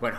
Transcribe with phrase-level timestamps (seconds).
[0.00, 0.18] Bueno,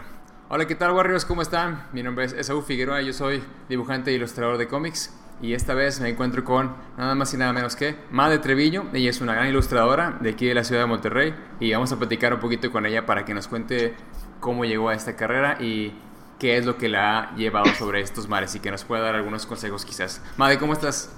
[0.49, 1.25] hola, ¿qué tal, Warriors?
[1.25, 1.87] ¿Cómo están?
[1.93, 5.13] Mi nombre es Esaú Figueroa, yo soy dibujante e ilustrador de cómics.
[5.41, 8.89] Y esta vez me encuentro con nada más y nada menos que Madre Treviño.
[8.93, 11.35] Ella es una gran ilustradora de aquí de la ciudad de Monterrey.
[11.59, 13.95] Y vamos a platicar un poquito con ella para que nos cuente
[14.39, 15.93] cómo llegó a esta carrera y
[16.39, 19.15] qué es lo que la ha llevado sobre estos mares y que nos pueda dar
[19.15, 20.23] algunos consejos quizás.
[20.37, 21.11] Madre, ¿cómo estás?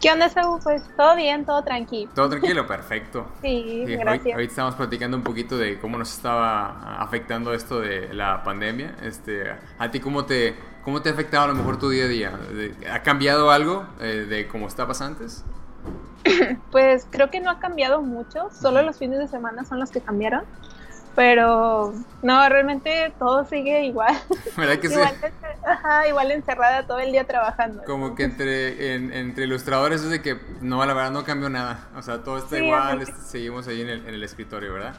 [0.00, 0.60] ¿Qué onda, Saúl?
[0.62, 2.10] Pues todo bien, todo tranquilo.
[2.14, 3.26] Todo tranquilo, perfecto.
[3.42, 4.26] sí, Sí, gracias.
[4.26, 8.96] Hoy, ahorita estamos platicando un poquito de cómo nos estaba afectando esto de la pandemia.
[9.02, 9.44] Este,
[9.78, 10.54] ¿A ti cómo te,
[10.84, 12.38] cómo te ha afectado a lo mejor tu día a día?
[12.92, 15.44] ¿Ha cambiado algo eh, de cómo estabas antes?
[16.70, 20.00] Pues creo que no ha cambiado mucho, solo los fines de semana son los que
[20.00, 20.44] cambiaron.
[21.16, 24.14] Pero no, realmente todo sigue igual.
[24.56, 24.94] ¿Verdad que sí?
[24.94, 25.16] igual,
[25.66, 27.82] ajá, igual encerrada todo el día trabajando.
[27.84, 31.88] Como que entre, en- entre ilustradores es de que no, la verdad no cambió nada.
[31.96, 34.94] O sea, todo está Sí, igual, este, seguimos ahí en el, en el escritorio, ¿verdad?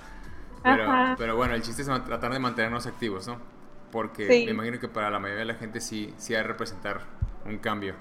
[0.63, 1.15] Pero, Ajá.
[1.17, 3.37] pero bueno, el chiste es tratar de mantenernos activos, ¿no?
[3.91, 4.45] Porque Sí.
[4.45, 7.01] me imagino que para la mayoría de la gente sí, sí ha de representar
[7.45, 7.95] un cambio.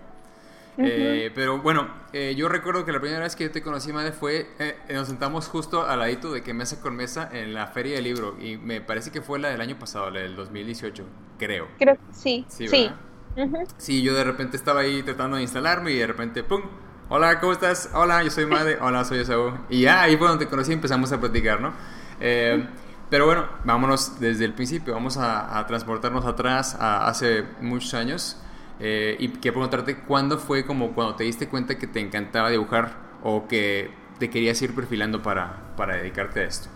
[0.83, 4.13] Eh, pero bueno, eh, yo recuerdo que la primera vez que yo te conocí, madre,
[4.13, 4.51] fue.
[4.59, 8.05] eh, nos sentamos justo al ladito de que mesa con mesa en la Feria del
[8.05, 8.37] Libro.
[8.41, 11.05] Y me parece que fue la del año pasado, la del 2018,
[11.39, 11.69] creo.
[11.79, 12.45] Creo sí.
[12.49, 12.91] Sí, Sí.
[13.77, 16.63] Sí, yo de repente estaba ahí tratando de instalarme y de repente, ¡pum!
[17.09, 17.91] Hola, ¿cómo estás?
[17.93, 18.79] Hola, yo soy Madre.
[18.81, 19.53] Hola, soy Esaú.
[19.69, 21.73] Y ya, ahí fue donde te conocí y empezamos a platicar, ¿no?
[22.21, 22.67] Eh,
[23.11, 24.95] pero bueno, vámonos desde el principio.
[24.95, 28.43] Vamos a, a transportarnos atrás a hace muchos años.
[28.79, 32.91] Eh, y quiero preguntarte, ¿cuándo fue como cuando te diste cuenta que te encantaba dibujar
[33.23, 36.69] o que te querías ir perfilando para, para dedicarte a esto?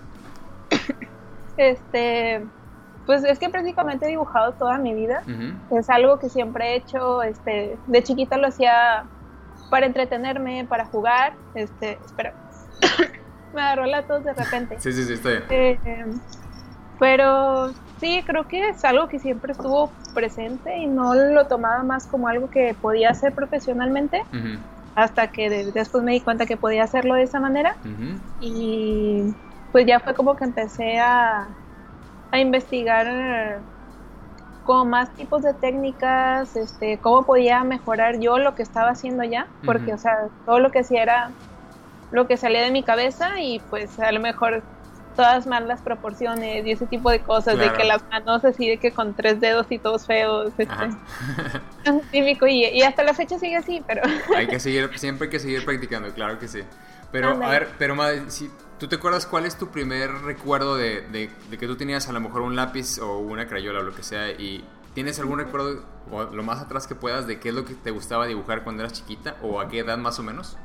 [1.56, 2.42] Este,
[3.04, 5.22] pues es que prácticamente he dibujado toda mi vida.
[5.70, 9.04] Es algo que siempre he hecho, este, de chiquita lo hacía
[9.68, 12.32] para entretenerme, para jugar, este, espera,
[13.54, 14.76] me agarró la tos de repente.
[14.80, 15.44] Sí, sí, sí, bien.
[15.50, 16.06] Eh,
[16.98, 22.06] pero sí, creo que es algo que siempre estuvo presente y no lo tomaba más
[22.06, 24.22] como algo que podía hacer profesionalmente,
[24.94, 27.76] hasta que de- después me di cuenta que podía hacerlo de esa manera.
[28.38, 29.36] Y
[29.72, 31.58] pues ya fue como que empecé a,
[32.32, 33.66] a investigar
[34.62, 39.50] como más tipos de técnicas, este, cómo podía mejorar yo lo que estaba haciendo ya,
[39.64, 41.36] porque o sea, todo lo que hacía era
[42.10, 44.66] lo que salía de mi cabeza y pues a lo mejor
[45.20, 47.72] todas mal las proporciones y ese tipo de cosas, Claro.
[47.72, 50.66] de que las manos así de que con tres dedos y todos feos, este,
[52.10, 54.02] típico y, y hasta la fecha sigue así, pero
[54.36, 56.60] Hay que seguir, siempre hay que seguir practicando, claro que sí.
[57.12, 61.02] Pero, a ver, pero madre, si tú te acuerdas cuál es tu primer recuerdo de,
[61.08, 63.94] de- de que tú tenías a lo mejor un lápiz o una crayola o lo
[63.94, 64.64] que sea y
[64.94, 67.90] tienes algún recuerdo o lo más atrás que puedas de qué es lo que te
[67.90, 70.56] gustaba dibujar cuando eras chiquita o a qué edad más o menos?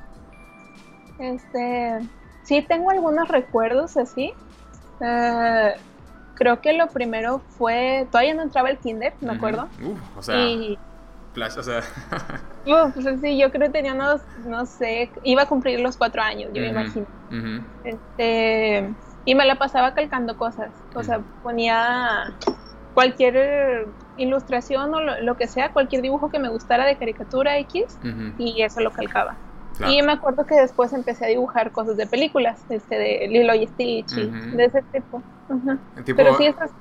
[1.19, 1.99] Este,
[2.43, 4.33] sí tengo algunos recuerdos así.
[5.01, 5.73] Eh,
[6.35, 9.67] creo que lo primero fue, todavía no entraba el kinder, me acuerdo.
[9.83, 10.77] Uf, o sea, Y,
[11.33, 11.79] flash, o sea,
[12.65, 16.21] uh, pues sí, yo creo que tenía unos, no sé, iba a cumplir los cuatro
[16.21, 17.07] años, yo me imagino.
[17.83, 18.93] Este,
[19.25, 22.33] y me la pasaba calcando cosas, o sea, ponía
[22.93, 27.97] cualquier ilustración o lo, lo que sea, cualquier dibujo que me gustara de caricatura X
[28.37, 29.37] y eso lo calcaba.
[29.77, 29.93] Claro.
[29.93, 33.67] Y me acuerdo que después empecé a dibujar cosas de películas, este de Lilo y
[33.67, 34.57] Stitch y Ujú.
[34.57, 35.21] de ese tipo.
[36.05, 36.71] Pero sí, estas,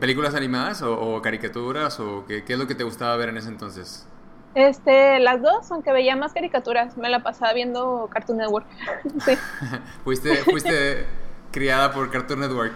[0.00, 3.36] ¿Películas animadas o, o caricaturas o qué, qué es lo que te gustaba ver en
[3.38, 4.06] ese entonces?
[4.54, 8.66] este, las dos, aunque veía más caricaturas, me la pasaba viendo Cartoon Network.
[9.24, 9.32] sí,
[10.04, 11.06] fuiste, fuiste
[11.52, 12.74] criada por Cartoon Network.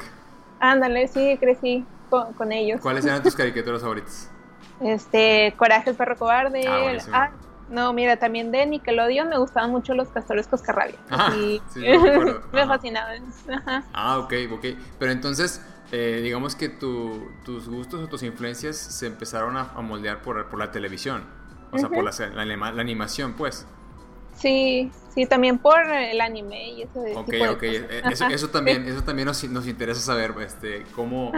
[0.61, 2.81] ándale, sí, crecí con, con ellos.
[2.81, 4.31] ¿Cuáles eran tus caricaturas favoritas?
[4.81, 6.63] Este, Coraje el perro cobarde.
[7.13, 7.31] Ah,
[7.71, 10.97] no, mira, también de Nickelodeon me gustaban mucho los castores cascarrabia.
[11.11, 11.81] Ah, Y- sí,
[12.53, 13.23] me fascinaban.
[13.53, 13.85] Ajá.
[13.93, 14.67] Ah, ok, ok.
[14.99, 15.63] Pero entonces,
[15.93, 20.49] eh, digamos que tu- tus gustos o tus influencias se empezaron a, a moldear por,
[20.49, 21.25] por la televisión.
[21.71, 23.67] O sea, por la, la anima- la animación, pues.
[24.41, 26.83] Sí, sí, también por el anime y
[27.15, 27.59] Ok, tipo de ok.
[27.59, 27.87] cosas.
[27.91, 31.33] Eh, Eso, eso también, eso también nos, nos interesa saber, este, cómo,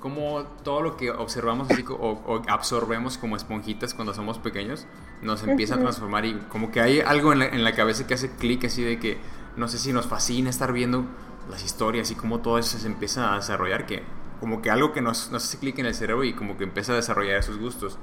[0.00, 4.86] cómo todo lo que observamos así o, o absorbemos como esponjitas cuando somos pequeños
[5.22, 8.14] nos empieza a transformar y como que hay algo en la, en la cabeza que
[8.14, 9.18] hace clic así de que
[9.56, 11.04] no sé si nos fascina estar viendo
[11.50, 14.02] las historias y cómo todo eso se empieza a desarrollar que
[14.40, 16.92] como que algo que nos, nos hace clic en el cerebro y como que empieza
[16.92, 17.98] a desarrollar esos gustos.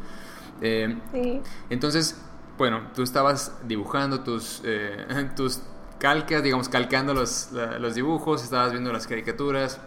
[0.62, 1.42] Eh, Sí.
[1.70, 2.20] entonces,
[2.62, 5.64] bueno, tú estabas dibujando tus, eh, tus
[5.98, 7.50] calcas, digamos, calcando los,
[7.80, 9.82] los dibujos, estabas viendo las caricaturas.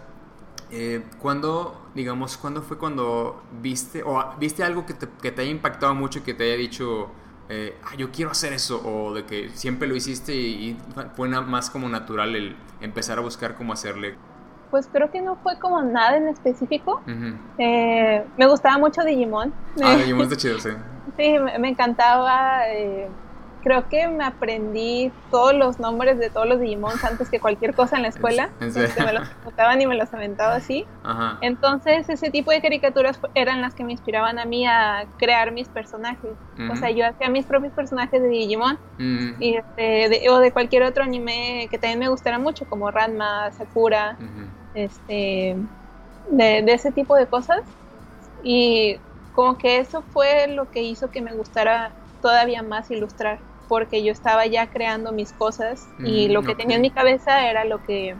[0.73, 5.53] Eh, ¿Cuándo, digamos, cuándo fue cuando viste, o viste algo que te, que te haya
[5.53, 7.13] impactado mucho y que te haya dicho,
[7.49, 10.77] eh, ah, yo quiero hacer eso, o de que siempre lo hiciste y,
[11.15, 14.17] fue más como natural el empezar a buscar cómo hacerle?
[14.71, 17.01] Pues creo que no fue como nada en específico.
[17.59, 19.53] Eh, me gustaba mucho Digimon.
[19.83, 20.71] Ah, Digimon está chido, sí.
[21.17, 22.69] sí, me, encantaba.
[22.69, 23.09] Eh,
[23.65, 27.97] creo que me aprendí todos los nombres de todos los Digimons antes que cualquier cosa
[27.97, 28.51] en la escuela.
[28.61, 30.87] Este, me los anotaban y me los aventaba así.
[31.41, 35.69] Entonces, ese tipo de caricaturas eran las que me inspiraban a mí a crear mis
[35.69, 36.31] personajes.
[36.71, 39.43] O sea, yo hacía mis propios personajes de Digimon mm.
[39.43, 44.19] y este, o de cualquier otro anime que también me gustara mucho, como Ranma, Sakura,
[44.75, 45.57] este,
[46.31, 47.63] de, de ese tipo de cosas.
[48.43, 48.99] Y
[49.35, 53.39] como que eso fue lo que hizo que me gustara todavía más ilustrar
[53.75, 57.65] porque yo estaba ya creando mis cosas y lo que tenía en mi cabeza era
[57.65, 58.15] lo que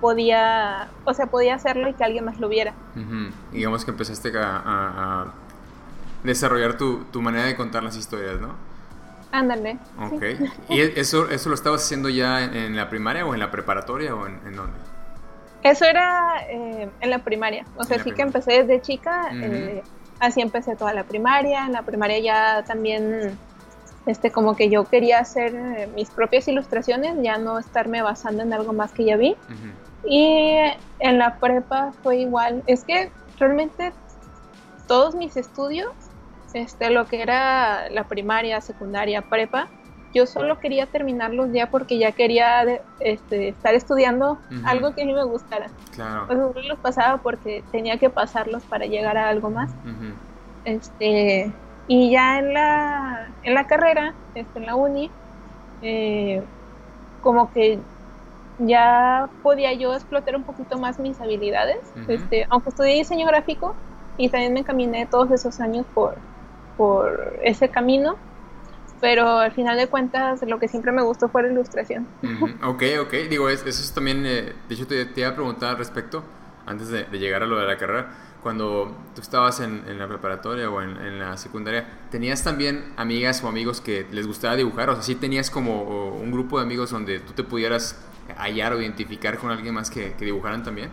[0.00, 2.74] podía, o sea, podía hacerlo y que alguien más lo viera.
[3.52, 5.26] Digamos que empezaste a,
[6.24, 8.56] desarrollar tu, manera de contar las historias, ¿no?
[9.30, 9.78] Ándale.
[10.00, 10.24] Ok.
[10.68, 14.26] ¿Y eso, eso lo estabas haciendo ya en, la primaria o en la preparatoria o
[14.26, 14.78] en, dónde?
[15.62, 17.66] Eso era eh, en la primaria.
[17.76, 19.28] O sea, sí que empecé desde chica.
[19.32, 19.84] Eh,
[20.18, 21.66] así empecé toda la primaria.
[21.66, 23.38] En la primaria ya también
[24.06, 28.52] este, como que yo quería hacer eh, mis propias ilustraciones, ya no estarme basando en
[28.52, 29.36] algo más que ya vi.
[30.04, 30.56] Y
[31.00, 32.62] en la prepa fue igual.
[32.66, 33.92] Es que realmente
[34.86, 35.92] todos mis estudios,
[36.54, 39.68] este, lo que era la primaria, secundaria, prepa,
[40.14, 45.12] yo solo quería terminarlos ya porque ya quería este, estar estudiando algo que a mí
[45.12, 45.66] me gustara.
[45.94, 46.54] Claro.
[46.54, 49.72] los pasaba porque tenía que pasarlos para llegar a algo más.
[50.64, 51.52] Este,
[51.88, 55.10] y ya en la, en la carrera, este, en la uni,
[55.82, 56.42] eh,
[57.22, 57.78] como que
[58.58, 61.78] ya podía yo explotar un poquito más mis habilidades,
[62.08, 63.74] este, aunque estudié diseño gráfico
[64.16, 66.16] y también me caminé todos esos años por,
[66.76, 68.16] por ese camino,
[69.00, 72.06] pero al final de cuentas lo que siempre me gustó fue la ilustración.
[72.64, 76.24] Ok, ok, digo, eso es también, eh, de hecho te, iba a preguntar al respecto,
[76.64, 78.08] antes de, de llegar a lo de la carrera,
[78.46, 83.80] cuando tú estabas en, la preparatoria o en, la secundaria, ¿tenías también amigas o amigos
[83.80, 84.88] que les gustaba dibujar?
[84.88, 88.00] O sea, ¿sí tenías como un grupo de amigos donde tú te pudieras
[88.36, 90.90] hallar o identificar con alguien más que, dibujaran también?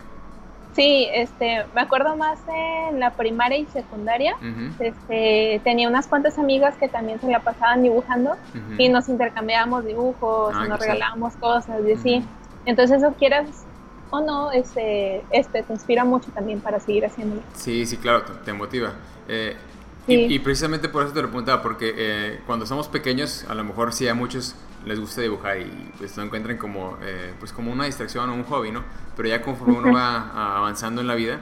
[0.75, 4.35] Sí, este, me acuerdo más en la primaria y secundaria.
[4.79, 8.35] este, tenía unas cuantas amigas que también se la pasaban dibujando
[8.79, 12.25] y nos intercambiábamos dibujos, ah, nos regalábamos cosas y así.
[12.65, 13.67] Entonces, eso quieras
[14.13, 17.41] o no, este, este te inspira mucho también para seguir haciéndolo.
[17.55, 18.93] Sí, sí, claro, te, motiva.
[19.27, 19.57] Eh,
[20.05, 23.91] y, precisamente por eso te lo preguntaba, porque eh, cuando somos pequeños, a lo mejor
[23.91, 24.55] sí a muchos
[24.85, 28.43] les gusta dibujar y pues lo encuentran como, eh, pues como una distracción o un
[28.43, 28.83] hobby, ¿no?
[29.17, 31.39] Pero ya conforme uno va avanzando en la vida,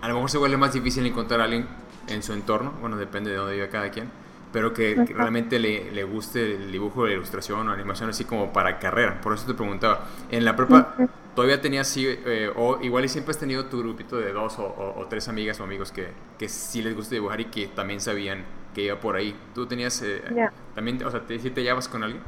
[0.00, 1.66] a lo mejor se vuelve más difícil encontrar a alguien
[2.06, 4.08] en su entorno, bueno, depende de dónde vive cada quien,
[4.52, 8.78] pero que, realmente le, le, guste el dibujo, la ilustración o animación así como para
[8.78, 9.20] carrera.
[9.20, 10.94] Por eso te preguntaba, en la prepa
[11.34, 15.06] todavía tenías así, eh, o igual y siempre has tenido tu grupito de dos o,
[15.08, 16.08] tres amigas o amigos que,
[16.38, 18.44] que, sí les gusta dibujar y que también sabían
[18.74, 19.36] que iba por ahí.
[19.54, 20.22] ¿Tú tenías, eh,
[20.74, 22.22] también, o sea, te, ¿sí te llevas con alguien?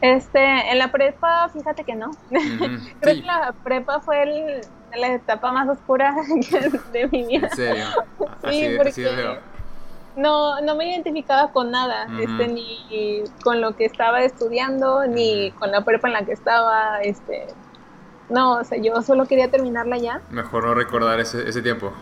[0.00, 2.10] Este, en la prepa, fíjate que no.
[3.00, 4.60] Creo que la prepa fue el,
[4.96, 6.14] la etapa más oscura
[6.92, 7.48] de mi vida.
[7.48, 7.84] ¿En serio?
[8.50, 9.38] sí, porque
[10.16, 15.70] no, no me identificaba con nada, este, ni con lo que estaba estudiando, ni con
[15.70, 17.46] la prepa en la que estaba, este,
[18.30, 20.20] no, o sea, yo solo quería terminarla ya.
[20.30, 21.92] Mejor no recordar ese, ese tiempo.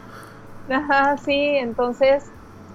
[0.69, 2.25] Ajá, sí, entonces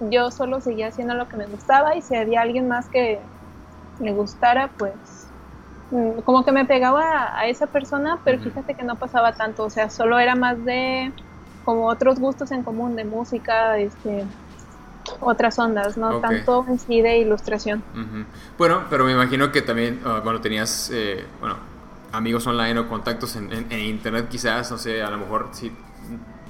[0.10, 3.20] yo solo seguía haciendo lo que me gustaba y si había alguien más que
[4.00, 4.94] le gustara, pues
[5.92, 9.70] mm, como que me pegaba a esa persona, pero fíjate que no pasaba tanto, o
[9.70, 11.12] sea, solo era más de
[11.66, 14.26] como otros gustos en común de música, este
[15.20, 17.84] otras ondas, no tanto en sí de ilustración.
[18.58, 21.58] Bueno, pero me imagino que también, uh, bueno, tenías, eh, bueno,
[22.12, 25.72] amigos online o contactos en, internet quizás, no sé, a lo mejor si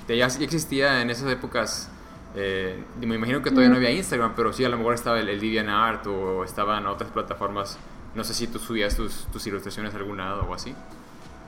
[0.07, 1.89] ya existía en esas épocas,
[2.35, 5.29] eh, me imagino que todavía no había Instagram, pero sí a lo mejor estaba el,
[5.29, 7.77] el Art o estaban otras plataformas,
[8.15, 10.75] no sé si tú subías tus, tus ilustraciones a algún lado o así.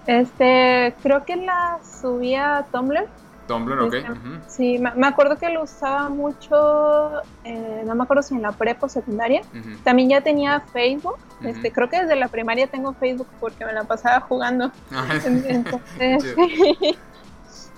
[0.08, 3.08] Este, creo que las subía a Tumblr.
[3.54, 3.96] Tumblr, ok.
[4.48, 8.88] Sí, me, acuerdo que lo usaba mucho, eh, no me acuerdo si en la prepa
[8.88, 9.42] o secundaria.
[9.84, 11.18] También ya tenía Facebook.
[11.44, 14.72] este, creo que desde la primaria tengo Facebook porque me la pasaba jugando.
[14.92, 16.36] Ah, Entonces,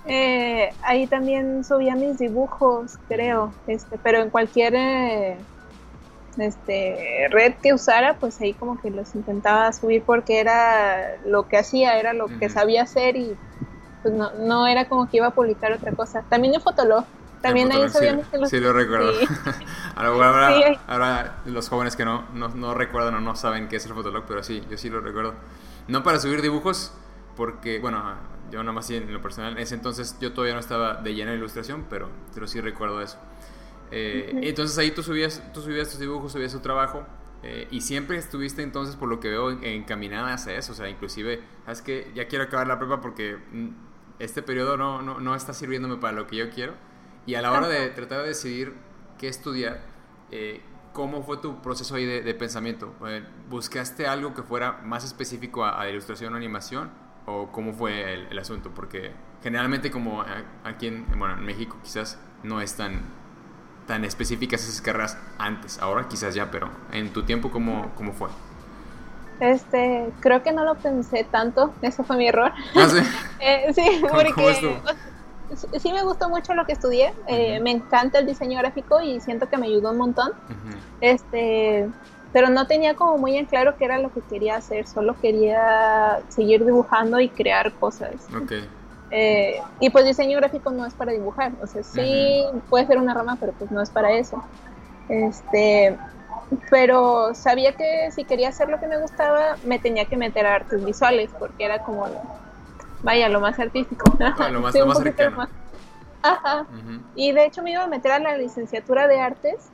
[0.05, 3.53] eh, ahí también subía mis dibujos, creo.
[3.67, 5.37] Este, pero en cualquier eh,
[6.37, 11.57] este, red que usara, pues ahí como que los intentaba subir porque era lo que
[11.57, 13.35] hacía, era lo que sabía hacer y
[14.05, 16.21] pues no, no era como que iba a publicar otra cosa.
[16.29, 17.05] También en Fotolog,
[17.41, 18.51] También ahí sabíamos que los...
[18.51, 19.11] Sí, lo recuerdo.
[19.95, 23.95] ahora, ahora, los jóvenes que no, no, no, recuerdan o no saben qué es el
[23.95, 25.33] Fotolog, pero sí, yo sí lo recuerdo.
[25.87, 26.93] No para subir dibujos,
[27.35, 28.03] porque, bueno,
[28.51, 31.31] yo nada más en lo personal, en ese entonces yo todavía no estaba de llena
[31.31, 33.17] de ilustración, pero, pero sí recuerdo eso.
[33.89, 37.07] Eh, entonces ahí tú subías, tú subías tus dibujos, subías tu trabajo
[37.41, 40.73] eh, y siempre estuviste entonces, por lo que veo, encaminada hacia eso.
[40.73, 43.69] O sea, inclusive, es que ya quiero acabar la prepa porque mm,
[44.19, 46.73] este periodo no, no, no, está sirviéndome para lo que yo quiero.
[47.25, 48.73] Y a la hora de tratar de decidir
[49.17, 49.81] qué estudiar,
[50.31, 50.61] eh,
[50.93, 52.93] ¿cómo fue tu proceso ahí de, pensamiento?
[53.49, 56.91] ¿Buscaste algo que fuera más específico a, ilustración o animación?
[57.25, 58.71] ¿O cómo fue el, asunto?
[58.75, 60.23] Porque generalmente como
[60.63, 63.25] aquí en, bueno, en México quizás no es tan
[63.87, 65.79] tan específicas esas carreras antes.
[65.79, 68.29] Ahora quizás ya, pero en tu tiempo, ¿cómo, cómo fue?
[69.39, 72.51] Este, creo que no lo pensé tanto, eso fue mi error.
[72.75, 72.99] ¿Ah, sí?
[73.39, 74.71] eh, sí, porque
[75.79, 79.49] sí me gustó mucho lo que estudié, eh, me encanta el diseño gráfico y siento
[79.49, 80.31] que me ayudó un montón.
[81.01, 81.89] Este,
[82.31, 86.19] pero no tenía como muy en claro qué era lo que quería hacer, solo quería
[86.29, 88.13] seguir dibujando y crear cosas.
[88.43, 88.67] Okay.
[89.11, 93.13] Eh, y pues diseño gráfico no es para dibujar, o sea, sí puede ser una
[93.13, 94.43] rama, pero pues no es para eso.
[95.07, 95.95] Este,
[96.69, 100.55] pero sabía que si quería hacer lo que me gustaba, me tenía que meter a
[100.55, 102.07] artes visuales, porque era como,
[103.03, 104.11] vaya, lo más artístico.
[104.19, 105.47] Ah, lo más, lo más cercano.
[106.21, 106.65] Ajá.
[107.15, 109.69] Y de hecho me iba a meter a la licenciatura de artes,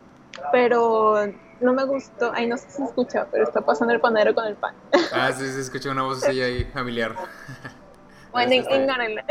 [0.52, 1.16] pero
[1.62, 2.32] no me gustó.
[2.34, 4.76] Ay, no sé si se escucha, pero está pasando el panadero con el pan.
[5.14, 7.16] Ah, sí, se escucha una voz ahí familiar.
[8.32, 9.26] Bueno, ignórenla.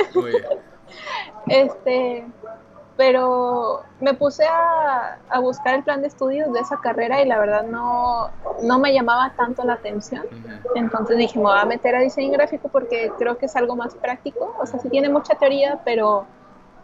[1.47, 2.27] Este,
[3.01, 7.67] pero me puse a, buscar el plan de estudios de esa carrera y la verdad
[7.67, 8.29] no,
[8.63, 10.27] no me llamaba tanto la atención.
[10.75, 13.95] Entonces dije, me voy a meter a diseño gráfico porque creo que es algo más
[13.95, 14.55] práctico.
[14.61, 16.27] O sea, sí tiene mucha teoría, pero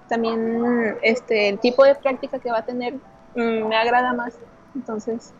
[0.08, 2.94] también este, el tipo de práctica que va a tener
[3.34, 4.38] mm, me agrada más.
[4.74, 5.34] Entonces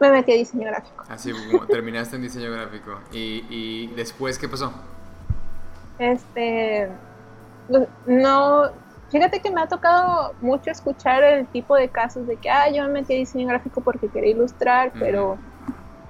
[0.00, 1.04] me metí a diseño gráfico.
[1.06, 2.98] Así como terminaste en diseño gráfico.
[3.12, 4.72] ¿Y, y después qué pasó?
[5.98, 6.88] Este,
[8.06, 8.70] no,
[9.12, 12.82] fíjate que me ha tocado mucho escuchar el tipo de casos de que, ah, yo
[12.84, 15.36] me metí a diseño gráfico porque quería ilustrar, pero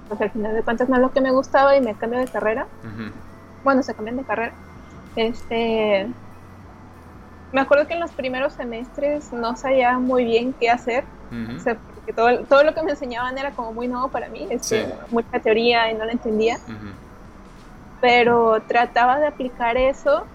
[0.07, 2.27] pues, al final de cuentas no es lo que me gustaba y me cambio de
[2.27, 2.65] carrera.
[3.63, 4.53] Bueno, se cambian de carrera.
[5.17, 6.07] Este,
[7.51, 11.03] me acuerdo que en los primeros semestres no sabía muy bien qué hacer.
[11.95, 15.39] porque todo, todo, lo que me enseñaban era como muy nuevo para mí, este, mucha
[15.39, 16.57] teoría y no la entendía
[18.03, 20.25] pero trataba de aplicar eso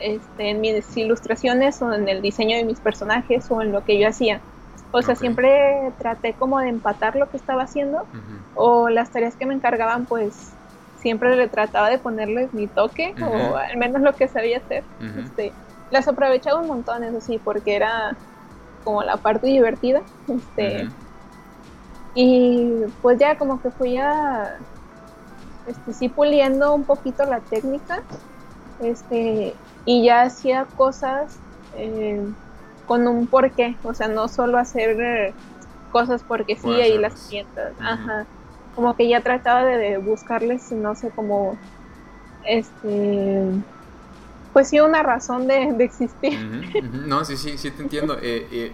[0.00, 3.98] este, en mis ilustraciones o en el diseño de mis personajes o en lo que
[3.98, 4.40] yo hacía.
[4.92, 8.06] O sea, siempre traté como de empatar lo que estaba haciendo
[8.54, 10.52] o las tareas que me encargaban, pues
[10.96, 14.82] siempre le trataba de ponerles mi toque o al menos lo que sabía hacer.
[15.24, 15.52] este,
[15.90, 18.16] las aprovechaba un montón, eso sí, porque era
[18.84, 20.02] como la parte divertida.
[20.28, 20.88] Este,
[22.14, 24.58] Y pues ya como que fui a
[25.66, 28.02] este, sí puliendo un poquito la técnica,
[28.82, 29.54] este,
[29.84, 31.38] y ya hacía cosas
[31.76, 32.22] eh,
[32.86, 35.34] con un porqué, o sea, no solo hacer eh,
[35.92, 38.26] cosas porque sí, ahí las sientas, ajá,
[38.74, 41.58] como que ya trataba de, buscarles, no sé, como,
[42.44, 43.44] este,
[44.52, 46.38] pues sí, una razón de, existir.
[47.06, 48.16] No, sí, sí, sí te entiendo.
[48.20, 48.72] Eh,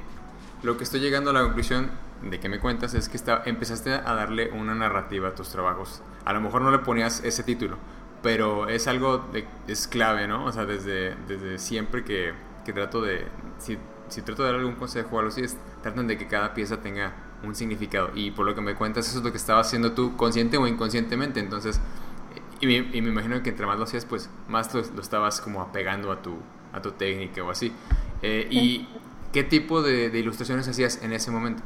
[0.63, 1.91] lo que estoy llegando a la conclusión
[2.23, 6.03] de que me cuentas es que está, empezaste a darle una narrativa a tus trabajos.
[6.25, 7.77] A lo mejor no le ponías ese título,
[8.27, 10.47] pero es algo de, es clave, ¿no?
[10.47, 12.33] O sea, desde, desde siempre que,
[12.65, 13.25] que trato de,
[13.59, 13.79] si,
[14.09, 16.81] si, trato de dar algún consejo o algo así, es, tratan de que cada pieza
[16.81, 17.13] tenga
[17.45, 18.11] un significado.
[18.17, 20.67] Y por lo que me cuentas, eso es lo que estabas haciendo tú, consciente o
[20.67, 21.39] inconscientemente.
[21.39, 21.81] Entonces,
[22.61, 25.63] y me, y me imagino que entre más lo hacías, pues más lo, estabas como
[25.63, 26.35] apegando a tu,
[26.73, 27.71] a tu técnica o así.
[28.23, 28.89] Eh, ¿Y
[29.33, 31.63] qué tipo de, de ilustraciones hacías en ese momento?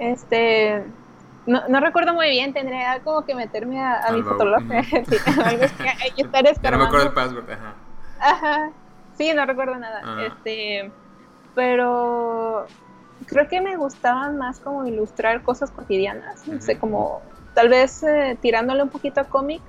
[0.00, 0.82] Este,
[1.46, 4.60] no, no, recuerdo muy bien, tendría como que meterme a, mi fotolog.
[4.84, 7.74] sí, hay que estar Ya no me acuerdo el password, ajá.
[8.20, 8.70] Ajá.
[9.16, 10.02] Sí, no recuerdo nada.
[10.04, 10.24] Ah.
[10.26, 10.90] Este,
[11.54, 12.66] pero
[13.26, 17.22] creo que me gustaban más como ilustrar cosas cotidianas, no sé, como
[17.54, 19.62] tal vez eh, tirándole un poquito a cómic,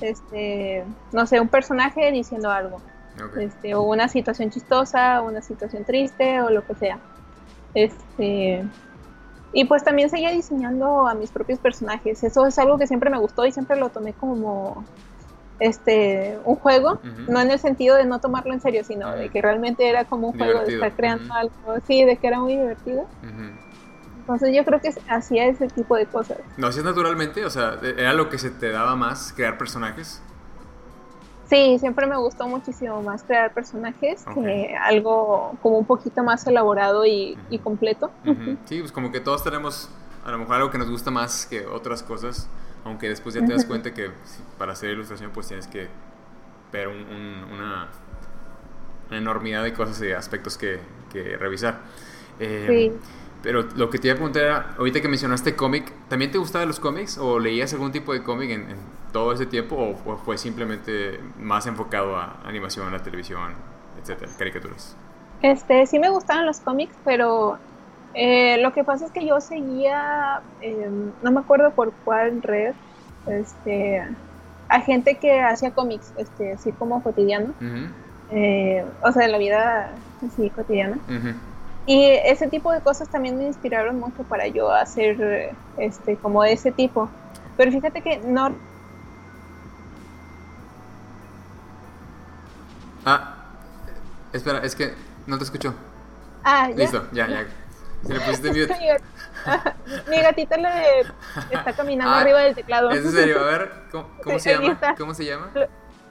[0.00, 2.80] este, no sé, un personaje diciendo algo.
[3.38, 6.98] Este, o una situación chistosa, o una situación triste, o lo que sea.
[7.74, 8.64] Este,
[9.56, 12.22] y pues también seguía diseñando a mis propios personajes.
[12.22, 14.84] Eso es algo que siempre me gustó y siempre lo tomé como
[15.60, 19.40] este un juego, no en el sentido de no tomarlo en serio, sino de que
[19.40, 21.54] realmente era como un juego de estar creando algo,
[21.86, 23.06] sí, de que era muy divertido.
[24.18, 26.36] Entonces yo creo que hacía ese tipo de cosas.
[26.58, 27.46] ¿Lo hacías naturalmente?
[27.46, 30.20] O sea, ¿era lo que se te daba más, crear personajes?
[31.48, 37.06] Sí, siempre me gustó muchísimo más crear personajes que algo como un poquito más elaborado
[37.06, 38.10] y, completo.
[38.64, 39.88] Sí, pues como que todos tenemos
[40.24, 42.48] a lo mejor algo que nos gusta más que otras cosas,
[42.84, 44.10] aunque después ya te das cuenta que
[44.58, 45.88] para hacer ilustración pues tienes que
[46.72, 47.88] ver una,
[49.10, 50.80] enormidad de cosas y aspectos que,
[51.38, 51.80] revisar.
[52.38, 52.92] Eh, sí.
[53.46, 56.66] Pero lo que te iba a preguntar era, ahorita que mencionaste cómic, ¿también te gustaban
[56.66, 58.66] los cómics o leías algún tipo de cómic en,
[59.12, 63.52] todo ese tiempo o, fue simplemente más enfocado a animación, a televisión,
[64.02, 64.96] etcétera, caricaturas?
[65.42, 67.56] Este, sí me gustaban los cómics, pero
[68.14, 72.74] eh, lo que pasa es que yo seguía, em, no me acuerdo por cuál red,
[73.28, 74.02] este,
[74.68, 77.54] a gente que hacía cómics, este, así como cotidiano,
[78.32, 79.92] eh, o sea, de la vida
[80.26, 80.98] así cotidiana.
[81.86, 86.72] Y ese tipo de cosas también me inspiraron mucho para yo hacer este como ese
[86.72, 87.08] tipo.
[87.56, 88.54] Pero fíjate que no
[93.08, 93.36] Ah,
[94.32, 94.92] espera, es que
[95.28, 95.72] no te escucho.
[96.42, 96.76] Ah, ya.
[96.76, 97.46] Listo, ya, ya.
[98.04, 98.74] Se le pusiste mute.
[100.10, 101.00] Mi gatita le
[101.52, 102.90] está caminando ah, arriba del teclado.
[102.90, 103.40] ¿Es en serio?
[103.40, 104.94] A ver, ¿cómo, se llama?
[104.98, 105.52] ¿Cómo se llama?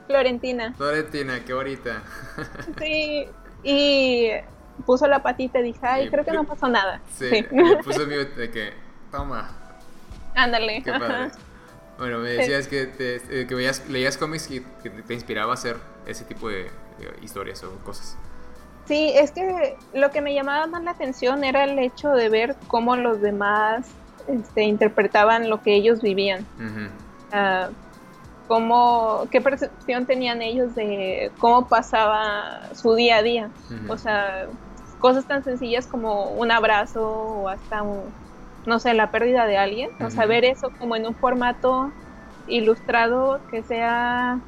[0.06, 0.72] Florentina.
[0.74, 2.02] Florentina, qué bonita.
[2.78, 3.28] Sí,
[3.62, 4.30] y
[4.84, 7.00] puso la patita y dije, ay, creo que no pasó nada.
[7.14, 7.46] Sí, sí.
[7.52, 8.72] me puso mute de que,
[9.10, 9.50] toma.
[10.34, 10.82] Ándale.
[10.82, 11.30] Qué padre.
[11.98, 15.54] Bueno, me decías que, te, eh, que veías, leías cómics y que te inspiraba a
[15.54, 16.70] hacer ese tipo de
[17.22, 18.16] historias o cosas.
[18.86, 22.54] Sí, es que lo que me llamaba más la atención era el hecho de ver
[22.68, 23.86] cómo los demás
[24.28, 26.46] este, interpretaban lo que ellos vivían.
[27.32, 27.70] Ah,
[28.46, 33.50] cómo, qué percepción tenían ellos de cómo pasaba su día a día.
[33.88, 34.46] O sea,
[34.98, 37.82] cosas tan sencillas como un abrazo o hasta,
[38.66, 39.90] no sé, la pérdida de alguien.
[40.00, 41.90] O sea, ver eso como en un formato
[42.46, 44.38] ilustrado que sea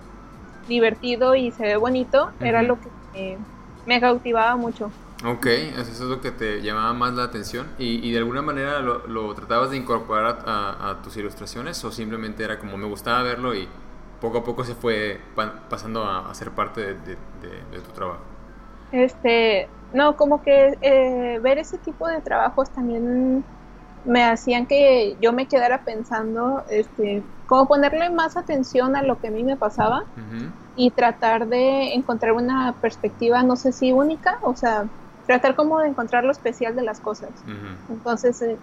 [0.69, 2.79] divertido y se ve bonito, era lo
[3.13, 3.39] que
[3.87, 4.91] me cautivaba mucho.
[5.25, 9.35] Ok, eso es lo que te llamaba más la atención y, de alguna manera lo,
[9.35, 13.69] tratabas de incorporar a, tus ilustraciones o simplemente era como me gustaba verlo y
[14.21, 15.21] poco a poco se fue
[15.69, 17.17] pasando a, ser parte de,
[17.85, 18.21] tu trabajo.
[18.93, 23.45] Este, no, como que eh, ver ese tipo de trabajos también
[24.05, 29.29] me hacían que yo me quedara pensando, este, cómo ponerle más atención a lo que
[29.29, 30.05] a mí me pasaba
[30.75, 34.89] y tratar de encontrar una perspectiva, no sé si única, o sea,
[35.27, 37.31] tratar como de encontrar lo especial de las cosas.
[37.89, 38.59] Entonces, eh,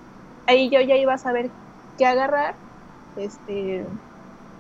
[0.48, 1.52] ahí yo ya iba a saber
[1.98, 2.56] qué agarrar,
[3.16, 3.86] este,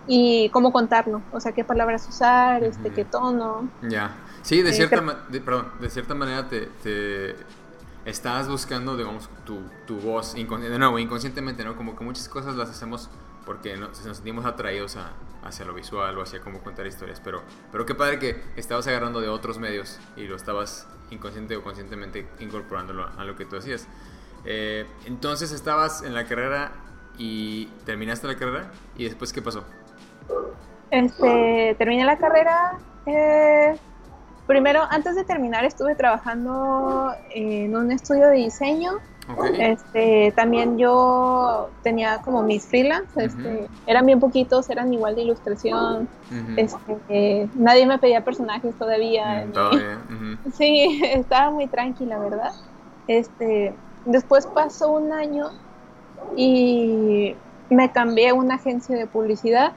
[0.05, 3.69] y cómo contarlo, o sea, qué palabras usar, este, qué tono.
[3.89, 4.15] Ya,
[4.45, 5.03] sí, de cierta,
[5.43, 7.35] perdón, de cierta manera te
[8.05, 11.75] estás buscando, digamos, tu, tu voz, de nuevo, inconscientemente, ¿no?
[11.75, 13.09] Como que muchas cosas las hacemos
[13.45, 15.11] porque nos, nos sentimos atraídos a,
[15.43, 19.21] hacia lo visual o hacia cómo contar historias, pero, pero qué padre que estabas agarrando
[19.21, 23.87] de otros medios y lo estabas inconsciente o conscientemente incorporándolo a lo que tú hacías.
[24.45, 26.71] Eh, entonces estabas en la carrera
[27.17, 29.63] y terminaste la carrera y después qué pasó?
[30.91, 32.77] Este, terminé la carrera,
[33.07, 33.75] eh,
[34.47, 38.93] primero, antes de terminar, estuve trabajando en un estudio de diseño.
[39.57, 46.07] Este, también yo tenía como mis freelance, este, eran bien poquitos, eran igual de ilustración.
[46.55, 49.47] este, nadie me pedía personajes todavía.
[49.47, 52.51] Mm, sí, estaba muy tranquila, ¿verdad?
[53.07, 55.49] Este, después pasó un año
[56.35, 57.35] y
[57.69, 59.73] me cambié a una agencia de publicidad.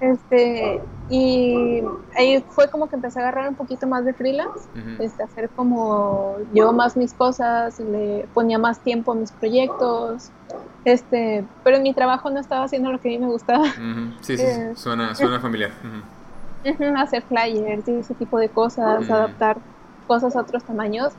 [0.00, 1.82] Este, y
[2.16, 6.36] ahí fue como que empecé a agarrar un poquito más de freelance, este, hacer como
[6.52, 10.30] yo más mis cosas, le ponía más tiempo a mis proyectos.
[10.84, 13.66] Este, pero en mi trabajo no estaba haciendo lo que a mí me gustaba.
[14.20, 15.70] Sí, sí, eh, suena, suena familiar.
[16.96, 19.58] hacer flyers y ese tipo de cosas, adaptar
[20.06, 21.12] cosas a otros tamaños.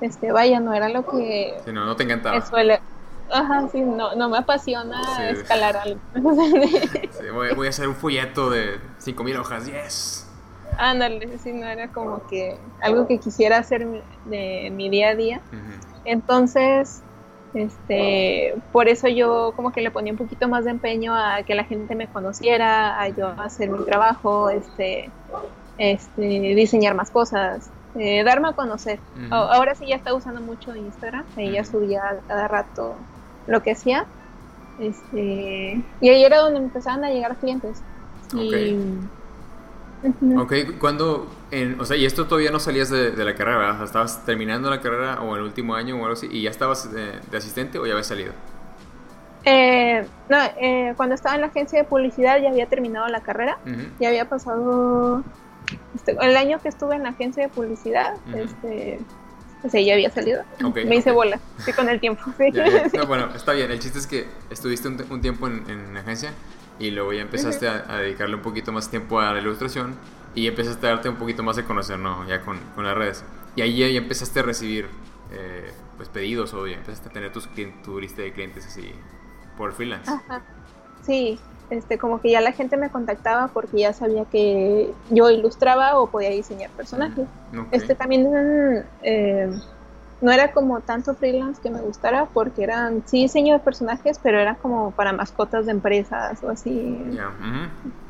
[0.00, 2.40] Este, vaya, no era lo que sí, no, no te encantaba.
[2.40, 2.80] Suele,
[3.32, 6.00] Ajá, sí, no, no me apasiona escalar algo.
[7.56, 10.26] voy, a hacer un folleto de 5000 hojas, yes.
[10.78, 13.86] Ándale, sí, no era como que algo que quisiera hacer
[14.24, 15.40] de mi día a día.
[16.04, 17.02] Entonces,
[17.54, 21.54] este, por eso yo como que le ponía un poquito más de empeño a que
[21.54, 25.10] la gente me conociera, a yo hacer mi trabajo, este,
[25.78, 29.00] este, diseñar más cosas, eh, darme a conocer.
[29.30, 32.94] Ahora sí ya está usando mucho Instagram, ahí ya subía cada rato
[33.46, 34.06] lo que hacía.
[34.78, 37.82] Este, y ahí era donde empezaban a llegar clientes.
[40.38, 41.28] Ok, cuando,
[41.78, 43.84] o sea, y esto todavía no salías de, la carrera, ¿verdad?
[43.84, 47.20] ¿Estabas terminando la carrera o el último año o algo así y ya estabas de,
[47.36, 48.32] asistente o ya habías salido?
[49.44, 53.58] Eh, no, eh, cuando estaba en la agencia de publicidad ya había terminado la carrera,
[53.98, 55.22] ya había pasado
[55.94, 59.00] este, el año que estuve en la agencia de publicidad, este,
[59.60, 60.42] pues ya había salido.
[60.86, 62.22] Me hice bola, sí, con el tiempo.
[63.06, 63.70] bueno, está bien.
[63.70, 66.32] El chiste es que estuviste un, tiempo en, la agencia
[66.78, 69.94] y luego ya empezaste a, dedicarle un poquito más tiempo a la ilustración
[70.34, 72.26] y empezaste a darte un poquito más de conocer, ¿no?
[72.26, 73.24] Ya con, con las redes.
[73.56, 74.88] Y ahí ya empezaste a recibir
[75.32, 77.48] eh, pues pedidos o ya empezaste a tener tus,
[77.82, 78.92] tu lista de clientes así
[79.56, 80.10] por freelance.
[81.02, 81.38] Sí,
[81.70, 86.08] este, como que ya la gente me contactaba porque ya sabía que yo ilustraba o
[86.08, 87.26] podía diseñar personajes.
[87.70, 89.50] Este también eh,
[90.20, 94.38] no era como tanto freelance que me gustara porque eran sí diseño de personajes, pero
[94.38, 96.98] era como para mascotas de empresas o así.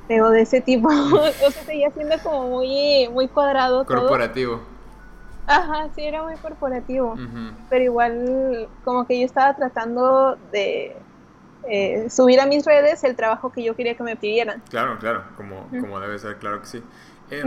[0.08, 0.88] Pero de ese tipo.
[0.88, 3.84] o sea, seguía siendo como muy, muy cuadrado.
[3.84, 4.60] Corporativo.
[5.46, 7.16] Ajá, sí, era muy corporativo.
[7.68, 10.96] Pero igual, como que yo estaba tratando de
[11.68, 14.62] eh, subir a mis redes el trabajo que yo quería que me pidieran.
[14.70, 16.82] Claro, claro, como, como debe ser, claro que sí.
[17.30, 17.42] Eh,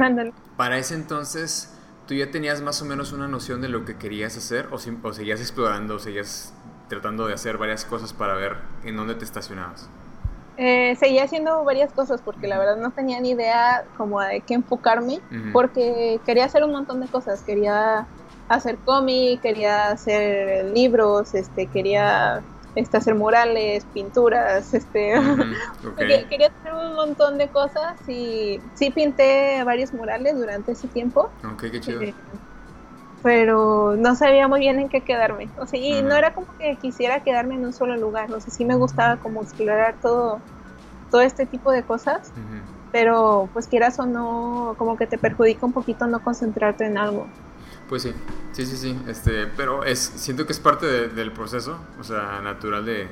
[0.58, 1.74] para ese entonces,
[2.08, 5.14] ¿tú ya tenías más o menos una noción de lo que querías hacer o, o
[5.14, 6.54] seguías explorando, o seguías
[6.90, 9.90] tratando de hacer varias cosas para ver en dónde te estacionabas?
[10.56, 14.54] Eh, seguía haciendo varias cosas porque la verdad no tenía ni idea como de qué
[14.54, 15.20] enfocarme
[15.52, 18.06] porque quería hacer un montón de cosas quería
[18.50, 22.44] hacer cómic quería hacer libros este quería
[22.76, 25.14] este, hacer murales, pinturas, este,
[25.98, 31.30] quería, hacer un montón de cosas y sí pinté varios murales durante ese tiempo.
[31.44, 32.02] Ok, qué chido.
[32.02, 32.16] Eh,
[33.24, 35.50] pero no sabía muy bien en qué quedarme.
[35.58, 38.32] O sea, y no era como que quisiera quedarme en un solo lugar.
[38.32, 40.42] O sea, sí me gustaba como explorar todo,
[41.10, 42.34] todo este tipo de cosas.
[42.92, 47.28] Pero pues quieras o no, como que te perjudica un poquito no concentrarte en algo.
[47.94, 48.14] Pues sí,
[48.54, 49.00] sí, sí, sí.
[49.08, 53.06] Este, pero es, siento que es parte del proceso, o sea, natural de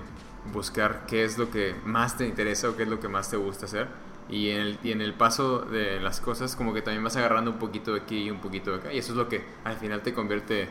[0.51, 3.37] buscar qué es lo que más te interesa o qué es lo que más te
[3.37, 3.89] gusta hacer.
[4.27, 7.51] Y en el, y en el paso de las cosas, como que también vas agarrando
[7.51, 8.91] un poquito de aquí y un poquito de acá.
[8.91, 10.63] Y eso es lo que al final te convierte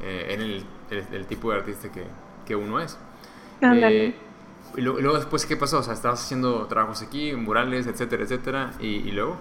[0.00, 0.64] eh, en el,
[1.10, 2.04] el, tipo de artista que,
[2.46, 2.96] que uno es.
[3.62, 4.14] Eh,
[4.76, 5.80] y, luego, después, ¿qué pasó?
[5.80, 8.74] O sea, estabas haciendo trabajos aquí, murales, etcétera, etcétera.
[8.78, 9.36] ¿Y, y luego?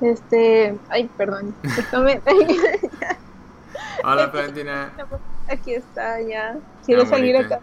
[0.00, 1.54] Este, ay, perdón.
[4.04, 4.92] Hola, Valentina.
[5.48, 6.56] Aquí está, ya.
[6.84, 7.60] Quiero ah, salir acá.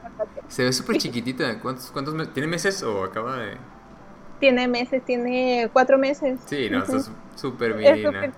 [0.47, 1.59] Se ve súper chiquitita.
[1.59, 2.33] ¿Cuántos, cuántos meses?
[2.33, 3.57] ¿Tiene meses o acaba de...?
[4.39, 6.39] Tiene meses, tiene cuatro meses.
[6.45, 8.31] Sí, no, esto es súper menina.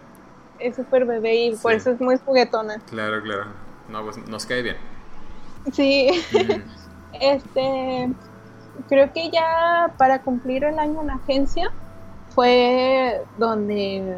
[0.60, 2.80] Es súper bebé y por eso es muy juguetona.
[2.90, 3.46] Claro, claro.
[3.90, 4.78] No, pues nos cae bien.
[5.74, 6.10] Sí.
[7.20, 8.10] este,
[8.88, 11.72] creo que ya para cumplir el año en la agencia
[12.34, 14.18] fue donde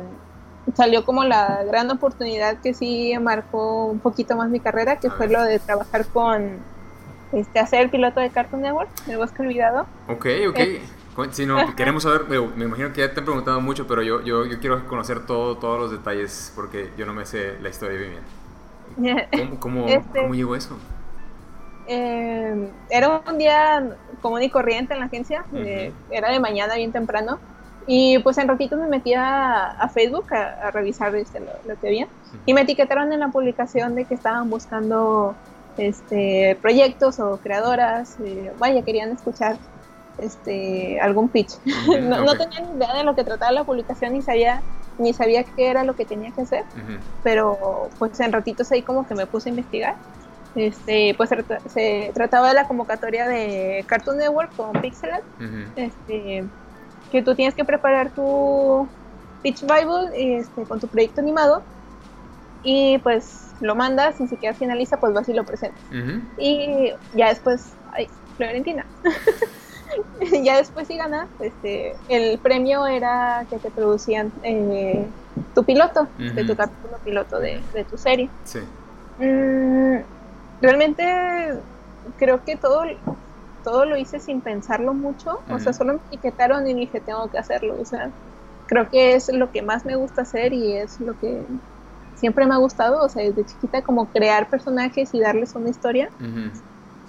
[0.76, 5.28] salió como la gran oportunidad que sí marcó un poquito más mi carrera, que fue
[5.28, 6.60] lo de trabajar con,
[7.32, 9.86] este, hacer el piloto de Cartoon Network, El Bosque Olvidado.
[10.08, 10.60] Ok, ok.
[10.60, 10.82] Eh,
[11.32, 14.46] si no, queremos saber, me, imagino que ya te han preguntado mucho, pero yo, yo,
[14.46, 18.42] yo quiero conocer todo, todos los detalles porque yo no me sé la historia bien.
[19.32, 20.78] ¿Cómo, cómo, este, ¿cómo llegó eso?
[21.88, 26.92] Eh, era un día común y corriente en la agencia, eh, era de mañana bien
[26.92, 27.40] temprano,
[27.94, 32.08] y pues en ratito me metí a, Facebook a, revisar este, lo, que había.
[32.46, 35.36] Y me etiquetaron en la publicación de que estaban buscando
[35.78, 38.16] este, proyectos o creadoras.
[38.58, 39.58] vaya, querían escuchar
[40.20, 41.52] este, algún pitch.
[41.66, 44.62] no, tenía ni idea de lo que trataba la publicación ni sabía
[44.98, 46.64] ni sabía qué era lo que tenía que hacer,
[47.24, 49.96] pero pues en ratitos ahí como que me puse a investigar.
[50.56, 51.30] Este, pues
[51.68, 55.24] se, trataba de la convocatoria de Cartoon Network con Pixelat.
[55.76, 56.46] este,
[57.12, 58.88] que tú tienes que preparar tu
[59.43, 61.62] Pitch Bible este, con tu proyecto animado
[62.63, 65.82] y pues lo mandas y si queda finaliza pues vas y lo presentas.
[66.38, 68.86] Y ya después, ay, Florentina.
[70.43, 75.06] ya después si ganas, este, el premio era que te producían eh,
[75.54, 78.30] tu piloto, de tu capítulo piloto de, tu serie.
[78.43, 78.60] Sí.
[79.19, 79.97] Mm,
[80.62, 81.54] realmente
[82.17, 82.84] creo que todo
[83.63, 87.38] todo lo hice sin pensarlo mucho, o sea, solo me etiquetaron y dije, tengo que
[87.38, 88.12] hacerlo, o sea,
[88.67, 91.43] creo que es lo que más me gusta hacer y es lo que
[92.15, 96.10] siempre me ha gustado, o sea, desde chiquita como crear personajes y darles una historia.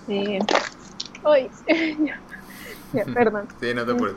[0.09, 0.39] Eh,
[3.15, 3.49] perdón.
[3.61, 4.17] Sí, no te apures.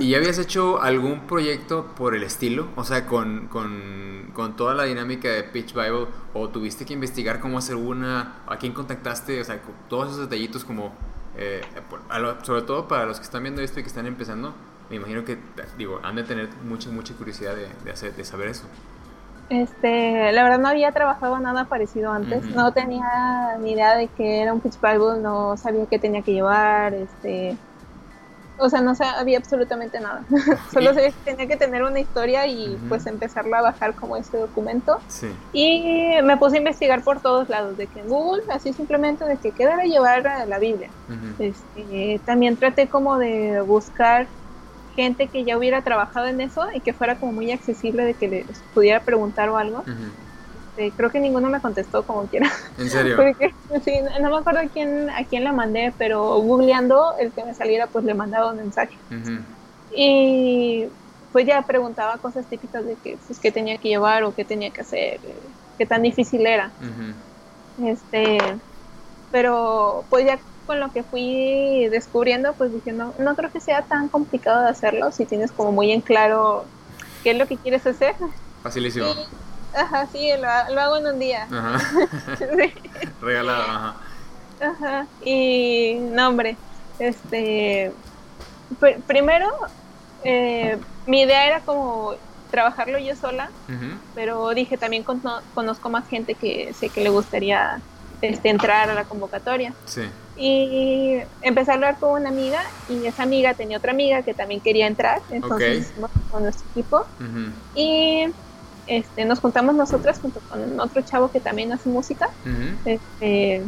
[0.00, 2.68] ¿Y ya habías hecho algún proyecto por el estilo?
[2.76, 7.38] O sea, con, con, con, toda la dinámica de Pitch Bible, o tuviste que investigar
[7.40, 10.92] cómo hacer una, a quién contactaste, o sea, todos esos detallitos como
[11.40, 11.62] eh,
[12.42, 14.54] sobre todo para los que están viendo esto y que están empezando,
[14.90, 15.38] me imagino que,
[15.78, 18.64] digo, han de tener mucha, mucha curiosidad de, hacer, de saber eso.
[19.48, 24.42] Este, la verdad no había trabajado nada parecido antes, no tenía ni idea de que
[24.42, 27.56] era un pitch Bible, no sabía qué tenía que llevar, este,
[28.60, 30.24] o sea, no sabía absolutamente nada.
[30.72, 34.36] Solo sabía que tenía que tener una historia y pues empezarla a bajar como este
[34.36, 34.98] documento.
[35.52, 39.36] Y me puse a investigar por todos lados, de que en Google, así simplemente de
[39.36, 40.90] que quedara llevar la Biblia.
[41.38, 44.26] este, también traté como de buscar
[44.94, 48.28] gente que ya hubiera trabajado en eso y que fuera como muy accesible de que
[48.28, 49.84] les pudiera preguntar o algo.
[50.70, 52.50] Este, creo que ninguno me contestó como quiera.
[52.78, 53.16] ¿En serio?
[53.84, 57.54] sí, no me acuerdo a quién, a quién la mandé, pero googleando el que me
[57.54, 58.96] saliera, pues le mandaba un mensaje.
[59.94, 60.86] Y
[61.32, 64.70] pues ya preguntaba cosas típicas de que, pues, qué tenía que llevar o qué tenía
[64.70, 65.36] que hacer, eh,
[65.78, 66.70] qué tan difícil era.
[67.84, 68.38] Este,
[69.30, 74.08] pero pues ya con lo que fui descubriendo, pues diciendo, no, creo que sea tan
[74.08, 76.64] complicado de hacerlo si tienes como muy en claro
[77.24, 78.14] qué es lo que quieres hacer.
[78.62, 79.06] Facilísimo.
[79.74, 81.46] Ajá, sí, lo, hago en un día.
[81.50, 81.78] Ajá.
[83.20, 83.96] Regalado, ajá.
[84.60, 85.06] Ajá.
[85.24, 86.56] Y, no, hombre,
[86.98, 87.92] este,
[89.06, 89.48] primero,
[90.22, 92.14] eh, mi idea era como
[92.50, 93.50] trabajarlo yo sola,
[94.14, 97.80] pero dije también conozco más gente que sé que le gustaría
[98.22, 99.72] este, entrar a la convocatoria.
[99.86, 100.02] Sí.
[100.36, 104.60] Y empecé a hablar con una amiga y esa amiga tenía otra amiga que también
[104.60, 105.92] quería entrar, entonces
[106.30, 107.06] con nuestro equipo.
[107.74, 108.26] Y
[108.90, 112.28] este, nos juntamos nosotras junto con otro chavo que también hace música.
[112.84, 113.62] este,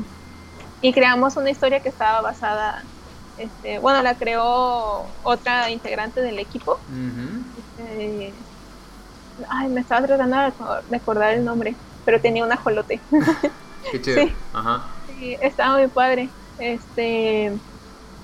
[0.80, 2.82] y creamos una historia que estaba basada,
[3.38, 6.80] este, bueno, la creó otra integrante del equipo.
[7.78, 8.34] Este,
[9.48, 10.36] ay, me estaba tratando
[10.88, 13.00] de acordar el nombre, pero tenía un ajolote.
[13.92, 14.22] Qué chido.
[14.52, 14.88] Ajá.
[15.06, 16.30] Sí, estaba muy padre.
[16.58, 17.52] Este,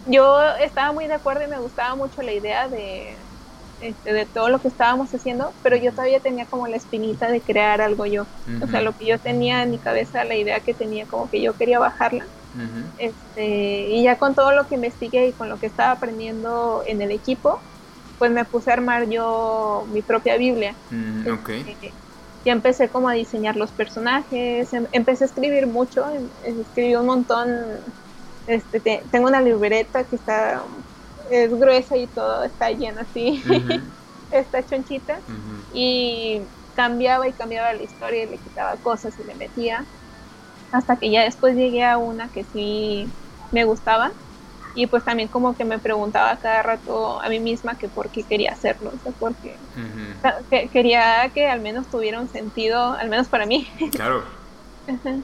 [0.06, 3.16] yo estaba muy de acuerdo y me gustaba mucho la idea de,
[3.80, 7.40] este, de todo lo que estábamos haciendo, pero yo todavía tenía como la espinita de
[7.40, 8.26] crear algo yo.
[8.62, 11.40] O sea, lo que yo tenía en mi cabeza, la idea que tenía, como que
[11.40, 12.26] yo quería bajarla.
[12.98, 17.02] este, y ya con todo lo que investigué y con lo que estaba aprendiendo en
[17.02, 17.60] el equipo,
[18.18, 20.74] pues me puse a armar yo mi propia Biblia.
[20.90, 21.60] Mm, okay.
[21.68, 21.92] Este,
[22.44, 26.28] ya empecé como a diseñar los personajes, em, empecé a escribir mucho, em,
[26.60, 27.48] escribí un montón
[28.48, 30.62] este, tengo una libreta que está,
[31.30, 33.42] es gruesa y todo está lleno así,
[34.30, 35.22] está chonchita,
[35.70, 39.88] y cambiaba y cambiaba la historia y le quitaba cosas y le metía,
[40.72, 43.14] hasta que ya después llegué a una que sí
[43.52, 44.14] me gustaba,
[44.74, 48.24] y pues también como que me preguntaba cada rato a mí misma que por qué
[48.26, 49.60] quería hacerlo, o sea, porque
[50.72, 53.68] quería que al menos tuviera un sentido, al menos para mí.
[53.92, 54.24] Claro.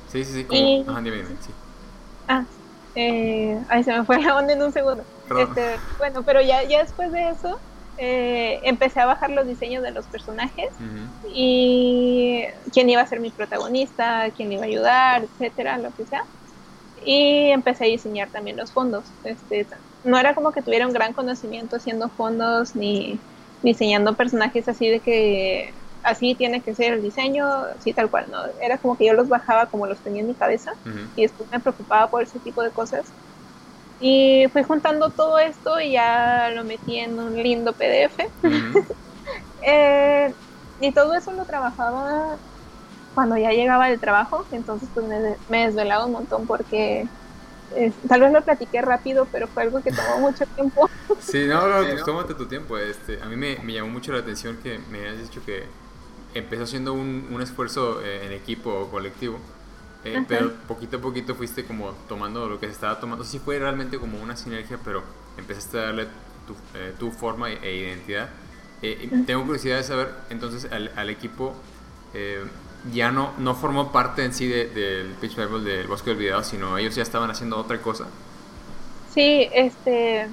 [0.07, 0.83] Sí, sí, sí, como...
[0.87, 1.55] Ajá, dime, dime, sí.
[2.29, 2.47] Ah,
[2.95, 5.07] eh, ay, se me fue la onda en un segundo.
[5.33, 7.61] Este, bueno, pero ya, ya después de eso
[7.97, 10.67] eh, empecé a bajar los diseños de los personajes
[11.23, 16.27] y quién iba a ser mi protagonista, quién iba a ayudar, etcétera, lo que sea.
[16.97, 19.13] Y empecé a diseñar también los fondos.
[19.25, 19.69] Este,
[20.03, 23.21] no era como que tuviera un gran conocimiento haciendo fondos ni
[23.63, 28.39] diseñando personajes así de que así tiene que ser el diseño, así tal cual, ¿no?
[28.61, 30.71] Era como que yo los bajaba como los tenía en mi cabeza
[31.17, 33.15] y después me preocupaba por ese tipo de cosas.
[34.01, 38.19] Y fui juntando todo esto y ya lo metí en un lindo PDF.
[39.67, 40.31] Eh,
[40.79, 42.37] y todo eso lo trabajaba
[43.15, 47.07] cuando ya llegaba del trabajo, entonces pues me, me desvelaba un montón porque
[47.75, 50.89] eh, tal vez lo platiqué rápido, pero fue algo que tomó mucho tiempo.
[51.21, 52.79] Sí, no, no, pues tómate tu tiempo.
[52.79, 55.65] Este, a mí me, me llamó mucho la atención que me hayas dicho que
[56.35, 59.39] empezó siendo un, un esfuerzo eh, en equipo o colectivo,
[60.05, 63.25] eh, pero poquito a poquito fuiste como tomando lo que se estaba tomando.
[63.25, 65.03] Sí fue realmente como una sinergia, pero
[65.37, 66.07] empezaste a darle
[66.47, 68.29] tu, eh, tu forma e, e identidad.
[69.27, 71.55] Tengo curiosidad de saber, entonces, al, al equipo
[72.93, 76.77] ya no, no formó parte en sí del Pitch Bible del Bosque del Video, sino
[76.77, 78.05] ellos ya estaban haciendo otra cosa.
[79.13, 80.29] Sí, este...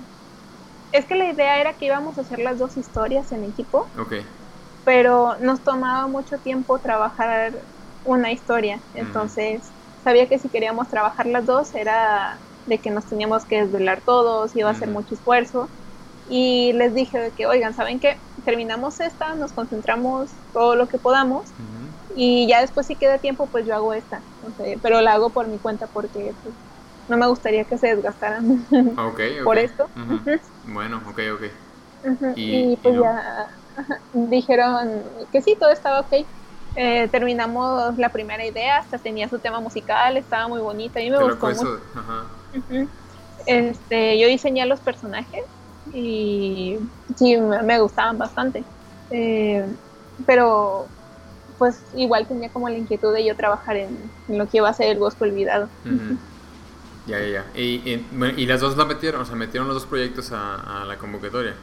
[0.92, 3.88] Es que la idea era que íbamos a hacer las dos historias en equipo.
[3.98, 4.16] Ok
[4.84, 7.54] pero nos tomaba mucho tiempo trabajar
[8.04, 13.46] una historia, entonces sabía que si queríamos trabajar las dos era de que nos teníamos
[13.46, 15.70] que desvelar todos, iba a ser mucho esfuerzo.
[16.26, 18.18] Y les dije que, oigan, ¿saben qué?
[18.46, 21.54] Terminamos esta, nos concentramos todo lo que podamos
[22.16, 24.24] y ya después si queda tiempo pues yo hago esta,
[24.82, 26.56] pero la hago por mi cuenta porque pues,
[27.08, 28.66] no me gustaría que se desgastaran
[29.44, 29.90] por esto.
[30.64, 31.44] Bueno, ok, ok.
[32.36, 33.48] y, pues ya
[34.14, 36.14] dijeron que sí, todo estaba ok.
[36.76, 41.12] Eh, terminamos la primera idea, hasta tenía su tema musical, estaba muy bonita, a mí
[41.12, 41.80] me gustó mucho.
[43.46, 45.44] Este, yo diseñé los personajes
[45.94, 46.78] y
[47.16, 48.64] sí, me, gustaban bastante.
[49.10, 49.66] Eh,
[50.26, 50.88] pero
[51.58, 54.88] pues igual tenía como la inquietud de yo trabajar en, lo que iba a ser
[54.88, 55.70] el bosque olvidado.
[57.08, 57.46] Ya, ya, ya.
[57.56, 58.04] ¿Y,
[58.38, 59.22] y, las dos la metieron?
[59.22, 61.54] O sea, metieron los dos proyectos a, la convocatoria.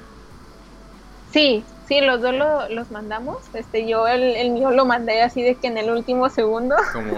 [1.33, 2.35] Sí, sí, los dos
[2.71, 3.39] los mandamos.
[3.55, 6.77] Este, yo el, el, mío lo mandé así de que en el último segundo.
[6.93, 7.15] Como,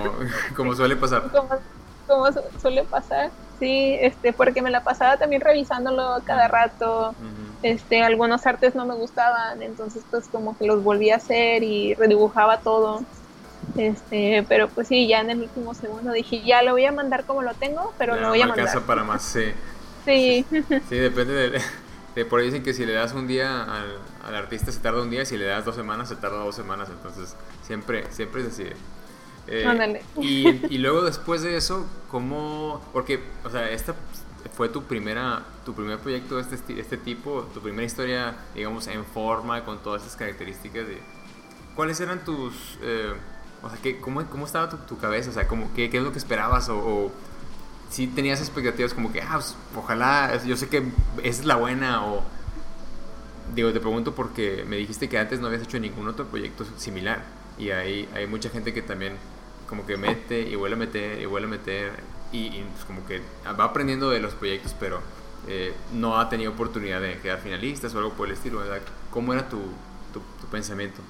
[0.57, 1.25] como suele pasar.
[2.07, 2.27] como,
[2.61, 7.15] suele pasar, sí, este, porque me la pasaba también revisándolo cada rato.
[7.63, 11.95] Este, algunos artes no me gustaban, entonces pues como que los volví a hacer y
[11.95, 13.03] redibujaba todo.
[13.77, 17.25] Este, pero pues sí, ya en el último segundo dije, ya lo voy a mandar
[17.25, 18.67] como lo tengo, pero lo voy a mandar.
[18.67, 19.53] casa para más, sí.
[20.05, 20.47] Sí.
[20.89, 21.61] Sí, depende
[22.15, 25.03] de, por ahí dicen que si le das un día al, al, artista se tarda
[25.03, 28.49] un día, si le das dos semanas se tarda dos semanas, entonces siempre, siempre es
[28.49, 28.65] así.
[29.47, 32.81] Eh, y, y, luego después de eso, ¿cómo?
[32.93, 33.95] Porque, o sea, esta
[34.57, 39.05] fue tu primera, tu primer proyecto de este, este tipo, tu primera historia, digamos, en
[39.05, 41.01] forma, con todas esas características de...
[41.75, 42.79] ¿Cuáles eran tus...
[42.83, 43.13] Eh,
[43.63, 45.31] o sea, ¿qué, cómo, ¿cómo estaba tu, cabeza?
[45.31, 46.69] O sea, como, ¿qué, ¿qué, es lo que esperabas?
[46.69, 47.11] O,
[47.91, 50.79] si tenías expectativas como que, ah, pues, ojalá, yo sé que
[51.23, 52.23] esa es la buena, o...
[53.55, 57.23] Digo, te pregunto porque me dijiste que antes no habías hecho ningún otro proyecto similar.
[57.59, 59.15] Y hay, hay mucha gente que también
[59.69, 61.93] como que mete y vuelve a meter y vuelve a meter
[62.33, 63.23] y, pues como que
[63.59, 65.01] va aprendiendo de los proyectos, pero
[65.49, 68.81] eh, no ha tenido oportunidad de quedar finalistas o algo por el estilo, ¿verdad?
[69.11, 69.59] ¿Cómo era tu,
[70.13, 71.01] tu, pensamiento?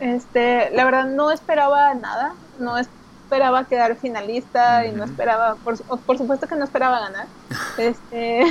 [0.00, 6.18] Este, la verdad no esperaba nada, no esperaba quedar finalista y no esperaba, por, por,
[6.18, 7.26] supuesto que no esperaba ganar,
[7.78, 8.42] este,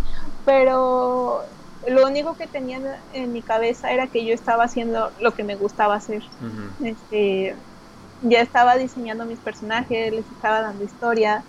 [0.44, 1.44] pero
[1.86, 2.80] lo único que tenía
[3.12, 6.22] en mi cabeza era que yo estaba haciendo lo que me gustaba hacer.
[6.82, 7.56] este,
[8.20, 11.44] ya estaba diseñando mis personajes, les estaba dando historia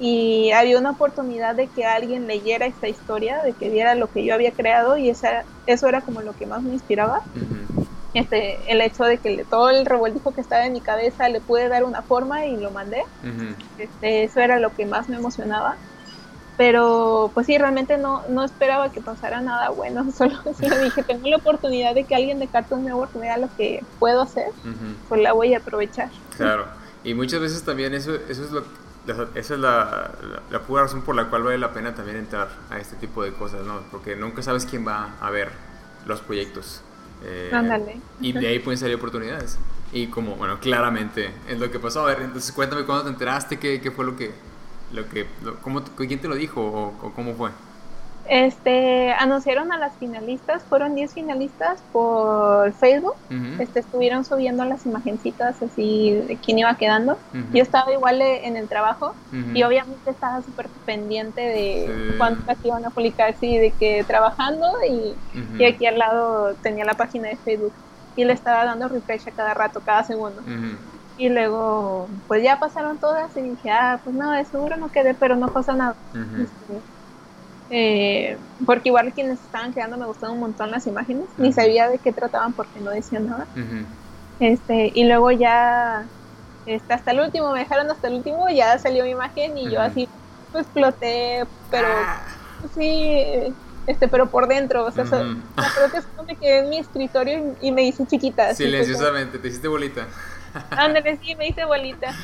[0.00, 4.24] y había una oportunidad de que alguien leyera esta historia, de que viera lo que
[4.24, 7.22] yo había creado y esa, eso era como lo que más me inspiraba.
[8.14, 11.68] este, el hecho de que todo el revuelto que estaba en mi cabeza le pude
[11.68, 13.02] dar una forma y lo mandé.
[13.76, 15.78] este, eso era lo que más me emocionaba
[16.58, 20.34] pero pues sí, realmente no, no esperaba que pasara nada bueno, solo,
[20.82, 24.48] dije, tengo la oportunidad de que alguien de Cartoon Network vea lo que puedo hacer,
[25.08, 26.10] pues la voy a aprovechar.
[26.36, 26.66] Claro,
[27.04, 28.64] y muchas veces también eso, eso es lo
[29.34, 30.10] esa es la,
[30.50, 33.32] la, pura razón por la cual vale la pena también entrar a este tipo de
[33.32, 33.80] cosas, ¿no?
[33.90, 35.50] Porque nunca sabes quién va a ver
[36.04, 36.82] los proyectos.
[37.24, 37.50] Eh,
[38.20, 39.58] y de ahí pueden salir oportunidades.
[39.92, 42.02] Y como, bueno, claramente es lo que pasó.
[42.02, 44.32] A ver, entonces cuéntame cuándo te enteraste, qué, qué fue lo que,
[44.92, 45.26] lo que
[45.62, 47.50] cómo, quién te lo dijo o, cómo fue
[48.28, 53.14] este anunciaron a las finalistas fueron 10 finalistas por Facebook.
[53.58, 57.16] Este estuvieron subiendo las imagencitas así de quién iba quedando.
[57.54, 59.14] Yo estaba igual en el trabajo
[59.54, 65.14] y obviamente estaba súper pendiente de cuántas iban a publicar sí de que trabajando y,
[65.58, 67.72] y, aquí al lado tenía la página de Facebook
[68.14, 70.42] y le estaba dando refresh a cada rato cada segundo
[71.18, 75.14] y luego, pues ya pasaron todas y dije, ah, pues no, de seguro no quedé,
[75.14, 75.96] pero no pasa nada.
[76.14, 76.80] Este,
[77.70, 81.98] eh, porque igual quienes estaban quedando me gustaron un montón las imágenes, ni sabía de
[81.98, 83.46] qué trataban porque no decían nada.
[84.38, 86.04] este Y luego ya,
[86.66, 89.82] este, hasta el último, me dejaron hasta el último, ya salió mi imagen y yo
[89.82, 90.08] así,
[90.52, 92.22] pues exploté, pero ah.
[92.76, 93.24] sí,
[93.88, 97.72] este, pero por dentro, o sea, creo que es me quedé en mi escritorio y,
[97.72, 98.54] me hice chiquita.
[98.54, 100.06] Silenciosamente, te hiciste bolita.
[100.70, 102.14] Ándale, sí, me hice bolita.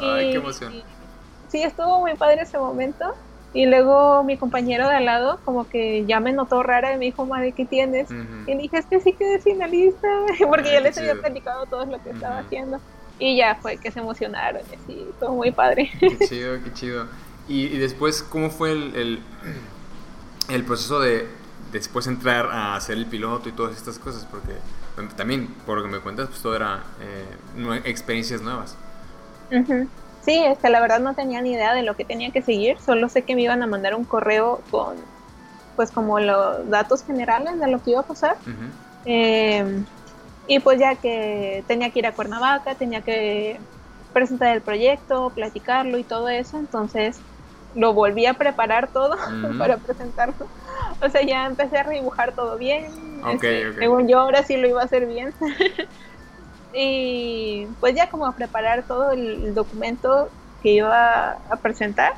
[0.00, 0.82] Ay, qué emoción.
[1.48, 3.14] sí, estuvo muy padre ese momento.
[3.54, 7.06] Y luego mi compañero de al lado como que ya me notó rara y me
[7.06, 8.08] dijo, madre, ¿qué tienes?
[8.46, 10.06] Y dije, es que sí quedé finalista,
[10.48, 12.78] porque yo les había platicado todo lo que estaba haciendo.
[13.18, 15.90] Y ya fue que se emocionaron, y así, todo muy padre.
[15.98, 17.06] Qué chido, qué chido.
[17.48, 19.22] Y, después, ¿cómo fue el, el,
[20.50, 21.26] el, proceso de
[21.72, 24.26] después entrar a hacer el piloto y todas estas cosas?
[24.30, 24.52] Porque
[25.16, 28.76] también, por lo que me cuentas, pues todo era eh, experiencias nuevas.
[30.24, 33.08] Sí, este, la verdad no tenía ni idea de lo que tenía que seguir, solo
[33.08, 34.96] sé que me iban a mandar un correo con,
[35.76, 38.36] pues como los datos generales de lo que iba a pasar.
[39.04, 39.86] Em,
[40.46, 43.58] y pues ya que tenía que ir a Cuernavaca, tenía que
[44.12, 47.20] presentar el proyecto, platicarlo y todo eso, entonces
[47.74, 49.16] lo volví a preparar todo
[49.58, 50.46] para presentarlo.
[51.00, 52.86] O sea, ya empecé a dibujar todo bien.
[53.32, 55.32] Este, según yo, ahora sí lo iba a hacer bien.
[56.72, 60.28] y pues ya como a preparar todo el, documento
[60.62, 62.14] que iba a presentar.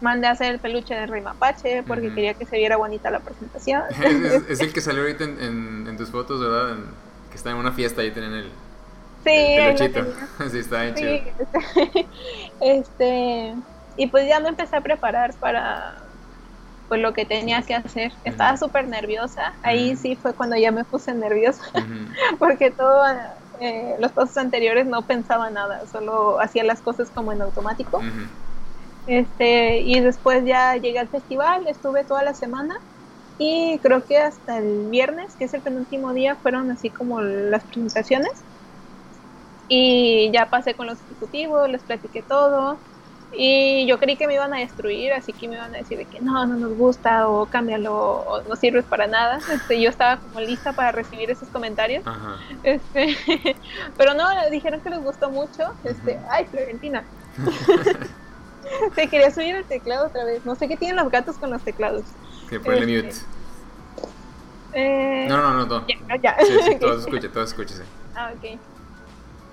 [0.00, 3.20] Mandé a hacer el peluche de Rey Mapache porque quería que se viera bonita la
[3.20, 3.82] presentación.
[4.48, 6.76] es, el que salió ahorita en, tus fotos, ¿verdad?
[7.30, 8.44] que está en una fiesta y tienen el,
[9.24, 10.04] sí, peluchito.
[10.50, 12.06] sí, está bien chido.
[12.60, 13.54] este,
[13.96, 15.94] y pues ya me empecé a preparar para
[16.88, 18.12] pues lo que tenía que hacer.
[18.24, 19.54] Estaba súper nerviosa.
[19.62, 21.64] Ahí sí fue cuando ya me puse nerviosa.
[22.38, 23.02] porque todo
[23.60, 28.00] eh, los pasos anteriores no pensaba nada, solo hacía las cosas como en automático.
[29.06, 32.74] Este, y después ya llegué al festival, estuve toda la semana
[33.38, 37.64] y creo que hasta el viernes, que es el penúltimo día, fueron así como las
[37.64, 38.44] presentaciones.
[39.66, 42.80] Y ya pasé con los ejecutivos, les platiqué todo.
[43.34, 46.04] Y yo creí que me iban a destruir, así que me iban a decir de
[46.04, 49.40] que no, no nos gusta, o cámbialo, o no sirves para nada.
[49.50, 52.04] Este, yo estaba como lista para recibir esos comentarios.
[52.62, 53.16] Este,
[53.96, 55.72] pero no, dijeron que les gustó mucho.
[55.84, 57.04] Este, ay, Florentina.
[58.94, 60.44] Se quería subir el teclado otra vez.
[60.44, 62.04] No sé qué tienen los gatos con los teclados.
[62.48, 63.42] Que ponle este, mute.
[64.74, 65.86] Eh, no, no, no, no.
[65.86, 66.36] Ya, ya.
[66.40, 67.82] Sí, sí, todo se escucha, todo se escucha, sí.
[68.14, 68.58] Ah, ok.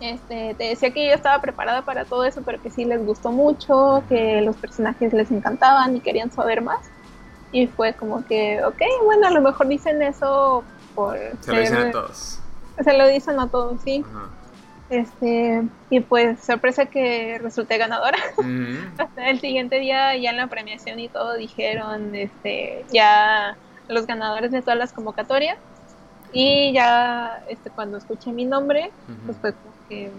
[0.01, 3.31] Este, te decía que yo estaba preparada para todo eso, pero que sí les gustó
[3.31, 6.79] mucho, que los personajes les encantaban y querían saber más.
[7.51, 10.63] Y fue como que, ok, bueno, a lo mejor dicen eso
[10.95, 11.17] por...
[11.41, 12.39] Se lo dicen a todos.
[12.83, 14.05] Se lo dicen a todos, sí.
[14.89, 18.17] Este, y pues sorpresa que resulté ganadora.
[18.97, 24.51] Hasta el siguiente día, ya en la premiación y todo, dijeron este, ya los ganadores
[24.51, 25.57] de todas las convocatorias.
[26.31, 28.91] Y ya este, cuando escuché mi nombre,
[29.25, 30.11] pues fue como que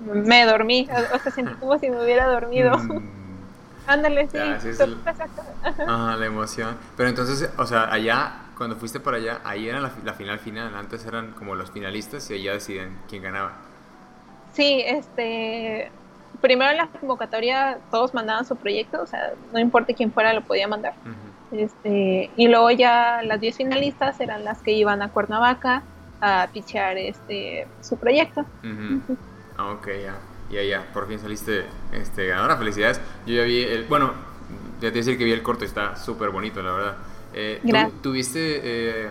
[0.00, 2.76] me dormí, o sea, sentí como si me hubiera dormido.
[2.78, 3.24] Mm.
[3.86, 4.38] Ándale, sí.
[5.62, 6.76] Ajá, la emoción.
[6.96, 10.74] Pero entonces, o sea, allá, cuando fuiste para allá, ahí era la, la, final final.
[10.74, 13.52] Antes eran como los finalistas y allá deciden quién ganaba.
[14.52, 15.90] Sí, este.
[16.40, 20.42] Primero en la convocatoria todos mandaban su proyecto, o sea, no importa quién fuera, lo
[20.42, 20.94] podía mandar.
[21.52, 25.82] Este, y luego ya las 10 finalistas eran las que iban a Cuernavaca
[26.20, 28.44] a pichear este, su proyecto.
[29.56, 30.18] Ah, ok, ya.
[30.50, 32.56] Ya, ya, por fin saliste este, ganadora.
[32.56, 33.00] Felicidades.
[33.26, 33.84] Yo ya vi el.
[33.84, 34.12] Bueno,
[34.80, 36.96] ya te decir que vi el corto está súper bonito, la verdad.
[37.32, 37.60] Eh,
[38.02, 39.08] ¿Tuviste eh,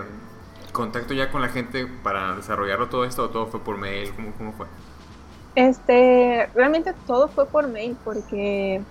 [0.72, 4.14] contacto ya con la gente para desarrollarlo todo esto o todo fue por mail?
[4.16, 4.68] ¿Cómo, cómo fue?
[5.56, 8.82] Este, realmente todo fue por mail porque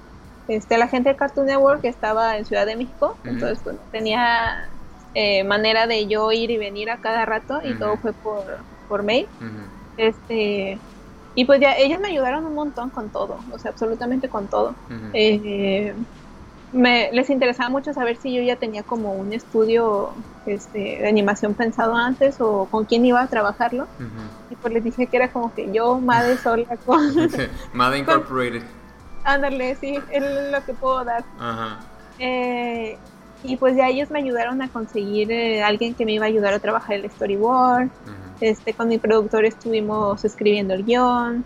[0.48, 3.60] este, la gente de Cartoon Network estaba en Ciudad de México, entonces
[3.90, 4.68] tenía
[5.14, 8.44] eh, manera de yo ir y venir a cada rato y todo fue por,
[8.88, 9.26] por mail.
[9.96, 10.78] Este,
[11.34, 14.74] y pues ya ellos me ayudaron un montón con todo, o sea, absolutamente con todo.
[15.12, 15.94] Eh,
[16.72, 20.12] me, les interesaba mucho saber si yo ya tenía como un estudio
[20.46, 23.86] este, de animación pensado antes o con quién iba a trabajarlo.
[24.50, 27.00] Y pues les dije que era como que yo, Made sola con...
[27.72, 28.62] Made Incorporated.
[29.24, 31.24] Ándale, sí, es lo que puedo dar.
[32.18, 32.98] Eh,
[33.44, 36.54] y pues ya ellos me ayudaron a conseguir eh, alguien que me iba a ayudar
[36.54, 37.88] a trabajar el storyboard.
[38.40, 41.44] Este, con mi productor estuvimos escribiendo el guion.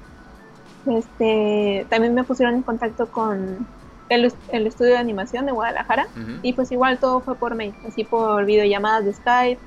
[0.87, 3.67] Este, también me pusieron en contacto con
[4.09, 6.07] el, el estudio de animación de Guadalajara
[6.43, 9.61] y pues igual todo fue por mail, así por videollamadas de Skype.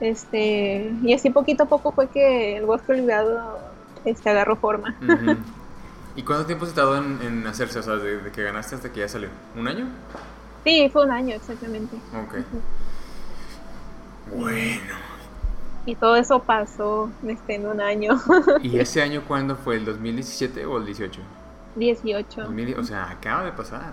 [0.00, 3.58] Este, y así poquito a poco fue que el bosque olvidado
[4.04, 4.94] este, agarró forma.
[6.16, 7.80] ¿Y cuánto tiempo se tardó en, hacerse?
[7.80, 9.28] O sea, desde que ganaste hasta que ya salió.
[9.56, 9.86] ¿Un año?
[10.64, 11.96] Sí, fue un año exactamente.
[11.96, 12.44] Ok.
[14.34, 14.94] Bueno.
[15.86, 18.18] Y todo eso pasó este, en un año.
[18.62, 19.76] ¿Y ese año cuándo fue?
[19.76, 21.20] ¿El 2017 o el 18?
[21.76, 22.48] 18.
[22.78, 23.92] o sea, acaba de pasar.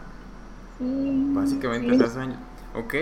[0.77, 1.25] Sí.
[1.33, 2.03] Básicamente sí.
[2.03, 2.39] hace años.
[2.75, 2.95] Ok.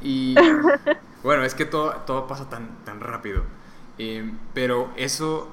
[0.00, 0.36] Y
[1.24, 3.42] bueno, es que todo, todo pasa tan, tan rápido.
[3.98, 5.48] Eh, pero eso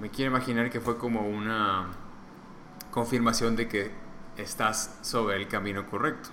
[0.00, 1.86] me quiero imaginar que fue como una
[2.90, 3.90] confirmación de que
[4.36, 6.30] estás sobre el camino correcto.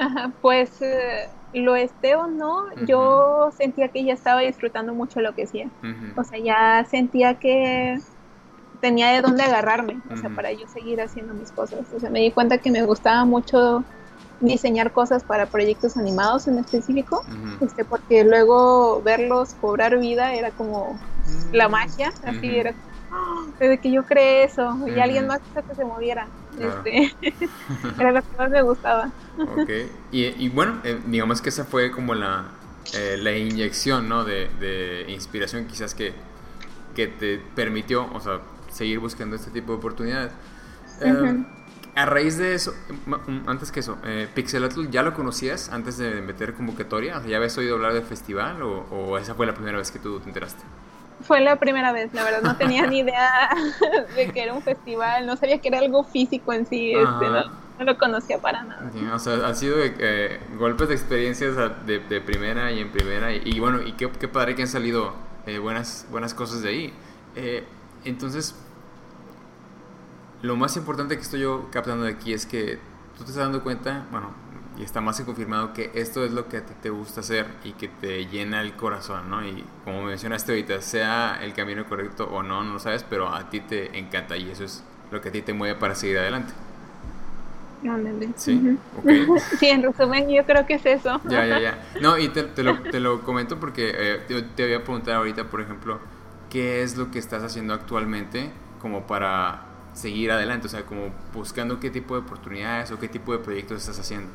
[0.00, 5.34] Ajá, pues eh, lo esté o no, yo sentía que ya estaba disfrutando mucho lo
[5.34, 5.68] que hacía.
[6.16, 7.98] O sea, ya sentía que
[8.80, 11.92] tenía de dónde agarrarme, o sea, para yo seguir haciendo mis cosas.
[11.92, 13.84] O sea, me di cuenta que me gustaba mucho
[14.40, 17.22] diseñar cosas para proyectos animados en específico,
[17.60, 20.98] este, porque luego verlos cobrar vida era como
[21.52, 22.74] la magia, así era
[23.10, 23.46] ¡ah!
[23.58, 26.30] desde que yo creé eso y alguien más hizo que se moviera.
[26.58, 27.14] Este,
[27.98, 29.10] era lo que más me gustaba.
[29.38, 29.70] Ok,
[30.12, 32.48] y, bueno, eh, digamos que esa fue como la,
[32.94, 34.24] eh, la inyección, ¿no?
[34.24, 36.12] De, de, inspiración quizás que,
[36.94, 38.40] que te permitió, o sea,
[38.70, 40.32] seguir buscando este tipo de oportunidades.
[41.00, 41.44] Eh,
[41.94, 42.72] a raíz de eso,
[43.46, 47.18] antes que eso, eh, Pixelatl, ¿ya lo conocías antes de meter convocatoria?
[47.18, 49.98] O sea, ¿Ya habías oído hablar del festival o, esa fue la primera vez que
[49.98, 50.62] tú te enteraste?
[51.22, 53.50] Fue la primera vez, la verdad, no tenía ni idea
[54.16, 57.84] de que era un festival, no sabía que era algo físico en sí, este, no,
[57.84, 58.90] lo conocía para nada.
[59.14, 61.56] o sea, han sido eh, golpes de experiencias
[61.86, 65.14] de, primera y en primera, y, bueno, y qué, padre que han salido
[65.46, 66.94] eh, buenas, buenas cosas de ahí.
[67.36, 67.64] Eh,
[68.04, 68.54] entonces,
[70.42, 72.78] lo más importante que estoy yo captando de aquí es que
[73.16, 74.32] tú te estás dando cuenta, bueno,
[74.80, 77.46] y está más que confirmado que esto es lo que a ti te gusta hacer
[77.64, 79.46] y que te llena el corazón, ¿no?
[79.46, 83.50] Y como mencionaste ahorita, sea el camino correcto o no, no lo sabes, pero a
[83.50, 86.54] ti te encanta y eso es lo que a ti te mueve para seguir adelante.
[88.36, 88.78] Sí,
[89.58, 91.20] sí, en resumen yo creo que es eso.
[91.28, 91.78] Ya, ya, ya.
[92.00, 95.16] No, y te, te, lo, te lo, comento porque eh, te, te voy a preguntar
[95.16, 95.98] ahorita, por ejemplo,
[96.48, 98.50] ¿qué es lo que estás haciendo actualmente
[98.80, 99.62] como para
[99.92, 100.68] seguir adelante?
[100.68, 104.30] O sea, como buscando qué tipo de oportunidades o qué tipo de proyectos estás haciendo.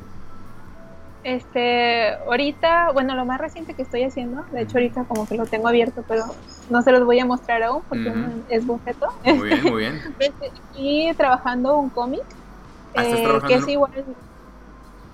[1.26, 5.44] Este, ahorita, bueno, lo más reciente que estoy haciendo, de hecho ahorita como que lo
[5.44, 6.24] tengo abierto, pero
[6.70, 8.12] no se los voy a mostrar aún porque
[8.48, 9.08] es boceto.
[9.24, 10.00] Muy bien, muy bien.
[10.76, 12.22] y trabajando un cómic
[12.96, 13.92] Ah, eh, que es igual.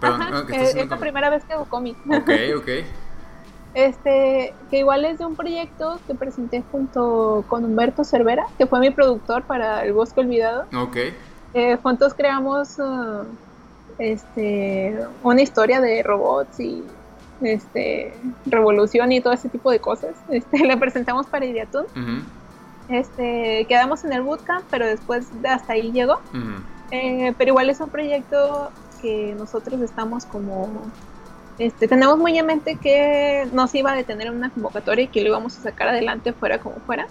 [0.00, 1.96] Ajá, es, la primera vez que hago cómic.
[2.06, 2.68] Ok, ok.
[3.74, 8.80] Este, que igual es de un proyecto que presenté junto con Humberto Cervera, que fue
[8.80, 10.66] mi productor para El Bosque Olvidado.
[10.76, 10.96] Ok.
[11.54, 13.24] Eh, juntos creamos uh,
[14.02, 16.82] este, una historia de robots y
[17.40, 18.12] este,
[18.46, 20.14] revolución y todo ese tipo de cosas.
[20.28, 21.86] Este, la presentamos para Idiatun.
[22.88, 26.20] este, quedamos en el bootcamp, pero después hasta ahí llegó.
[26.90, 30.68] Eh, pero igual es un proyecto que nosotros estamos como
[31.58, 35.08] este, tenemos muy en mente que no se iba a detener en una convocatoria y
[35.08, 37.06] que lo íbamos a sacar adelante fuera como fuera.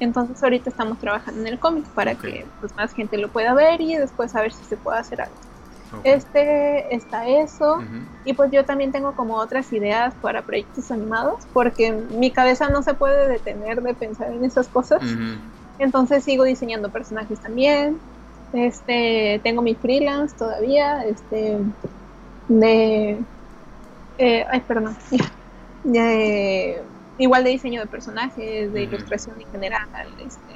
[0.00, 3.80] Entonces ahorita estamos trabajando en el cómic para que pues, más gente lo pueda ver
[3.80, 5.36] y después a ver si se puede hacer algo.
[6.04, 7.82] Este está eso
[8.24, 12.82] y pues yo también tengo como otras ideas para proyectos animados porque mi cabeza no
[12.82, 15.02] se puede detener de pensar en esas cosas.
[15.78, 17.98] Entonces sigo diseñando personajes también,
[18.52, 21.58] este, tengo mi freelance todavía, este,
[22.48, 23.18] de,
[24.18, 24.96] eh, ay, perdón,
[27.18, 29.88] igual de diseño de personajes, de ilustración en general,
[30.18, 30.51] este,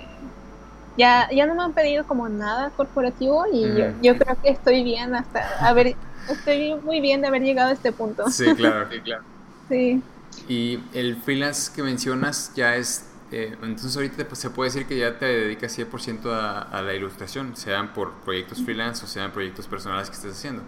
[0.97, 4.83] ya, ya no me han pedido como nada corporativo y yo, yo, creo que estoy
[4.83, 5.97] bien hasta haber,
[6.31, 8.29] estoy muy bien de haber llegado a este punto.
[8.31, 9.23] Sí, claro, sí, claro.
[9.69, 10.03] sí.
[10.49, 14.97] Y el freelance que mencionas ya es eh, entonces ahorita pues, se puede decir que
[14.97, 19.67] ya te dedicas 100% a, a, la ilustración, sean por proyectos freelance o sean proyectos
[19.67, 20.63] personales que estés haciendo.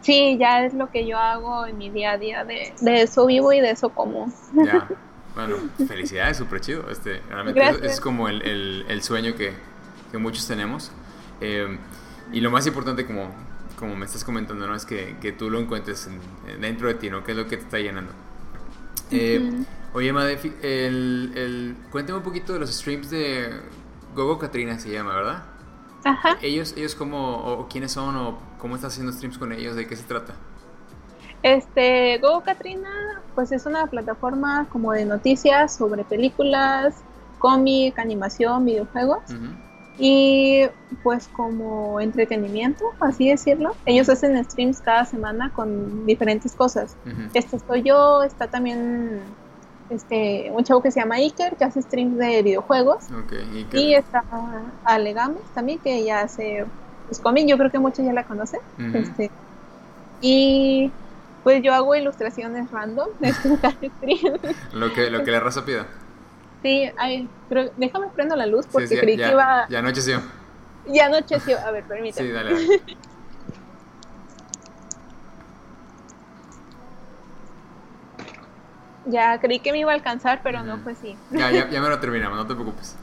[0.00, 3.26] Sí, ya es lo que yo hago en mi día a día, de, de eso
[3.26, 4.32] vivo y de eso como.
[4.54, 4.88] Ya,
[5.34, 5.56] bueno,
[5.86, 6.88] felicidades, súper chido.
[6.90, 9.52] Este, realmente es, como el, el, el sueño que,
[10.10, 10.90] que, muchos tenemos.
[11.40, 11.78] Eh,
[12.32, 13.34] y lo más importante, como,
[13.78, 14.74] como me estás comentando, ¿no?
[14.74, 16.08] es que, que tú lo encuentres
[16.60, 17.24] dentro de ti, ¿no?
[17.24, 18.12] ¿Qué es lo que te está llenando?
[19.10, 23.60] Eh, Oye, Made, el, el, cuéntame un poquito de los streams de
[24.14, 25.42] Gogo Katrina, se llama, ¿verdad?
[26.04, 26.38] Ajá.
[26.42, 29.74] ¿Ellos, ellos cómo, o quiénes son, o cómo estás haciendo streams con ellos?
[29.74, 30.34] ¿De qué se trata?
[31.42, 32.90] Este, Gogo Katrina,
[33.34, 36.94] pues es una plataforma como de noticias sobre películas,
[37.38, 39.22] cómic, animación, videojuegos.
[39.98, 40.62] Y
[41.02, 43.76] pues como entretenimiento, así decirlo.
[43.84, 46.96] Ellos hacen streams cada semana con diferentes cosas.
[47.34, 49.20] Este estoy yo, está también
[49.90, 53.04] este, un chavo que se llama Iker, que hace streams de videojuegos.
[53.72, 54.24] y está
[54.84, 55.14] Ale
[55.54, 56.64] también, que ya hace
[57.06, 58.60] pues, cómic, yo creo que muchos ya la conocen.
[58.94, 59.30] este,
[60.22, 60.90] y
[61.42, 63.32] pues yo hago ilustraciones random de
[64.72, 65.86] lo que Lo que la raza pida.
[66.62, 69.66] Sí, ay, pero déjame prendo la luz porque creí que iba...
[69.68, 70.22] Ya anocheció.
[70.84, 72.28] Ya anocheció, a ver, permíteme.
[72.28, 72.52] Sí, dale.
[72.52, 72.82] dale.
[79.04, 81.18] Ya creí que me iba a alcanzar, pero no fue así.
[81.30, 82.96] Ya, ya, ya me lo terminamos, no te preocupes.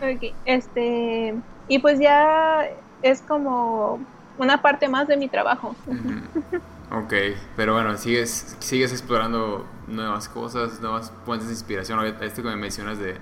[0.00, 1.40] Ok, este.
[1.68, 2.64] Y pues ya
[3.02, 4.04] es como
[4.36, 5.76] una parte más de mi trabajo.
[6.94, 7.14] Ok,
[7.56, 12.04] pero bueno, sigues, sigues explorando nuevas cosas, nuevas fuentes de inspiración.
[12.20, 13.16] Este que me mencionas de,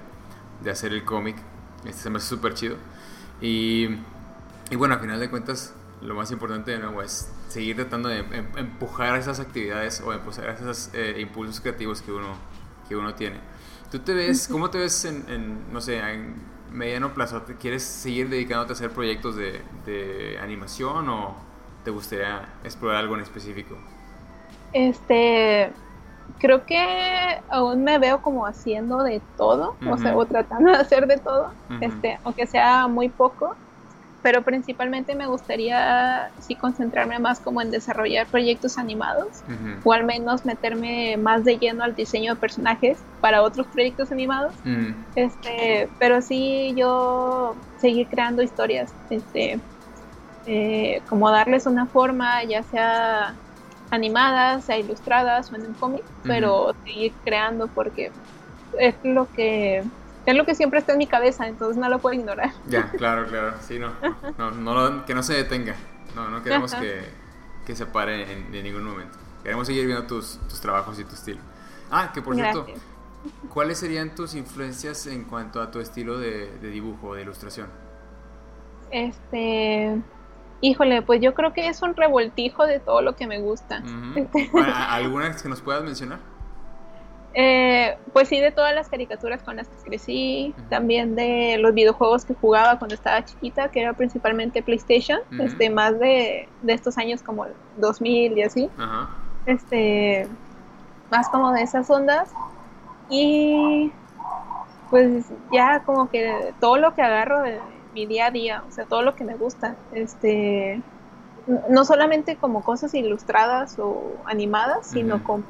[0.61, 1.37] de hacer el cómic,
[1.85, 2.77] este se me hace súper chido.
[3.41, 3.91] Y,
[4.71, 8.19] y bueno, a final de cuentas, lo más importante de nuevo es seguir tratando de
[8.19, 12.35] em, empujar esas actividades o empujar esos eh, impulsos creativos que uno,
[12.89, 13.39] que uno tiene.
[13.93, 16.35] ¿Tú te ves, cómo te ves en, no sé, en
[16.73, 17.45] mediano plazo?
[17.61, 21.50] ¿Quieres seguir dedicándote a hacer proyectos de, de animación o
[21.85, 23.77] te gustaría explorar algo en específico?
[24.73, 25.71] Este,
[26.39, 31.07] creo que aún me veo como haciendo de todo, o sea, o tratando de hacer
[31.07, 33.57] de todo, este, aunque sea muy poco
[34.23, 39.43] pero principalmente me gustaría sí concentrarme más como en desarrollar proyectos animados
[39.83, 44.53] o al menos meterme más de lleno al diseño de personajes para otros proyectos animados.
[45.15, 49.59] Este pero sí yo seguir creando historias este
[50.47, 53.35] eh, como darles una forma ya sea
[53.91, 58.11] animadas sea ilustradas o en un cómic pero seguir creando porque
[58.79, 59.85] es lo que
[60.27, 62.53] es lo que siempre está en mi cabeza, entonces no lo puedo ignorar.
[62.67, 63.93] Ya, claro, claro, sí, no,
[64.39, 65.75] no, no que no se detenga,
[66.15, 67.01] no, no queremos que,
[67.67, 69.19] que se pare en, ningún momento.
[69.43, 71.41] Queremos seguir viendo tus, tus trabajos y tu estilo.
[71.91, 72.67] Ah, que por cierto,
[73.53, 77.69] ¿cuáles serían tus influencias en cuanto a tu estilo de, de dibujo, de ilustración?
[78.91, 79.99] Este,
[80.61, 83.83] híjole, pues yo creo que es un revoltijo de todo lo que me gusta.
[84.89, 86.19] ¿Algunas que nos puedas mencionar?
[87.33, 92.25] Eh, pues sí, de todas las caricaturas con las que crecí, también de los videojuegos
[92.25, 97.47] que jugaba cuando estaba chiquita, que era principalmente PlayStation, este, más de, estos años como
[97.77, 98.69] 2000 y así,
[99.47, 100.27] este,
[101.11, 102.33] más como de esas ondas,
[103.09, 103.93] y
[104.91, 107.61] pues ya como que todo lo que agarro de
[107.95, 110.81] mi día a día, o sea, todo lo que me gusta, este,
[111.69, 115.45] no solamente como cosas ilustradas o animadas, sino como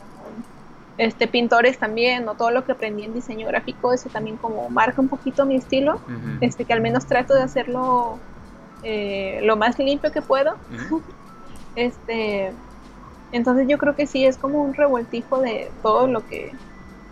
[0.99, 5.01] este, pintores también, o todo lo que aprendí en diseño gráfico, eso también como marca
[5.01, 6.01] un poquito mi estilo,
[6.41, 8.19] este, que al menos trato de hacerlo
[8.83, 10.57] eh, lo más limpio que puedo.
[11.75, 12.53] este,
[13.33, 16.53] entonces yo creo que sí, es como un revoltijo de todo lo que,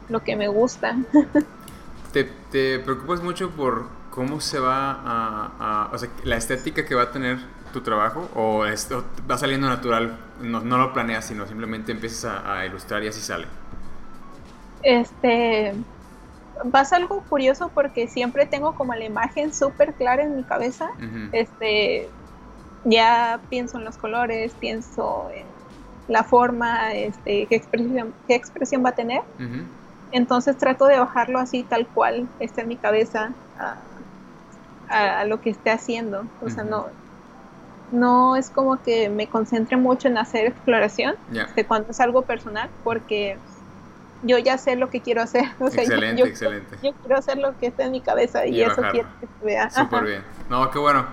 [0.08, 0.96] lo que me gusta.
[2.12, 7.04] ¿Te, ¿Te, preocupas mucho por cómo se va a, o sea, la estética que va
[7.04, 7.38] a tener
[7.72, 12.58] tu trabajo o esto va saliendo natural, no, no lo planeas, sino simplemente empiezas a,
[12.60, 13.46] a ilustrar y así sale?
[14.82, 15.74] este
[16.72, 20.90] pasa algo curioso porque siempre tengo como la imagen súper clara en mi cabeza.
[21.32, 22.16] Este
[22.84, 25.46] ya pienso en los colores, pienso en
[26.08, 29.22] la forma, este, qué expresión, qué expresión va a tener.
[30.10, 33.36] Entonces trato de bajarlo así tal cual está en mi cabeza
[34.88, 36.24] a, lo que esté haciendo.
[36.42, 36.86] O sea, no,
[37.92, 41.16] no es como que me concentre mucho en hacer exploración
[41.54, 43.36] de cuando es algo personal, porque
[44.22, 45.44] yo ya sé lo que quiero hacer.
[45.60, 46.76] excelente, excelente.
[46.82, 49.70] Yo quiero hacer lo que está en mi cabeza y, eso quiero que se vea.
[49.70, 50.22] Súper bien.
[50.50, 51.06] No, qué bueno.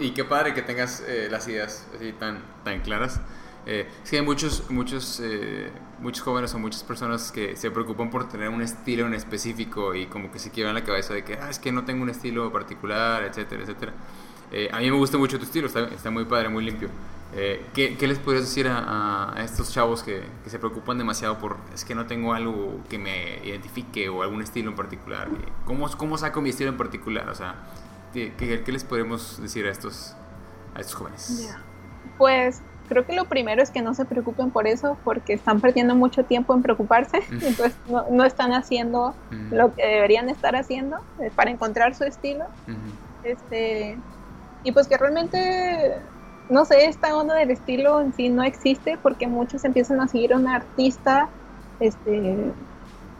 [0.00, 3.20] y qué padre que tengas eh, las ideas así tan, tan claras.
[3.66, 5.70] Eh, sí, hay muchos, muchos, eh,
[6.00, 10.06] muchos jóvenes o muchas personas que se preocupan por tener un estilo en específico y
[10.06, 12.52] como que se quiebran la cabeza de que, ah, es que no tengo un estilo
[12.52, 13.92] particular, etcétera, etcétera.
[14.50, 16.88] Eh, a mí me gusta mucho tu estilo, está, muy padre, muy limpio.
[17.34, 21.58] Eh, ¿qué, ¿qué, les podrías decir a, estos chavos que, que, se preocupan demasiado por
[21.74, 25.28] es que no tengo algo que me identifique o algún estilo en particular?
[25.66, 27.28] ¿Cómo, cómo saco mi estilo en particular?
[27.28, 27.56] O sea,
[28.14, 28.32] ¿qué,
[28.64, 30.16] qué les podemos decir a estos
[30.94, 31.54] jóvenes?
[32.16, 35.94] Pues creo que lo primero es que no se preocupen por eso, porque están perdiendo
[35.94, 39.14] mucho tiempo en preocuparse, entonces no, no, están haciendo
[39.50, 42.44] lo que deberían estar haciendo eh, para encontrar su estilo.
[43.22, 43.96] Este
[44.64, 45.96] y pues que realmente,
[46.48, 50.32] no sé, esta onda del estilo en sí no existe porque muchos empiezan a seguir
[50.32, 51.28] a un artista
[51.80, 52.52] este,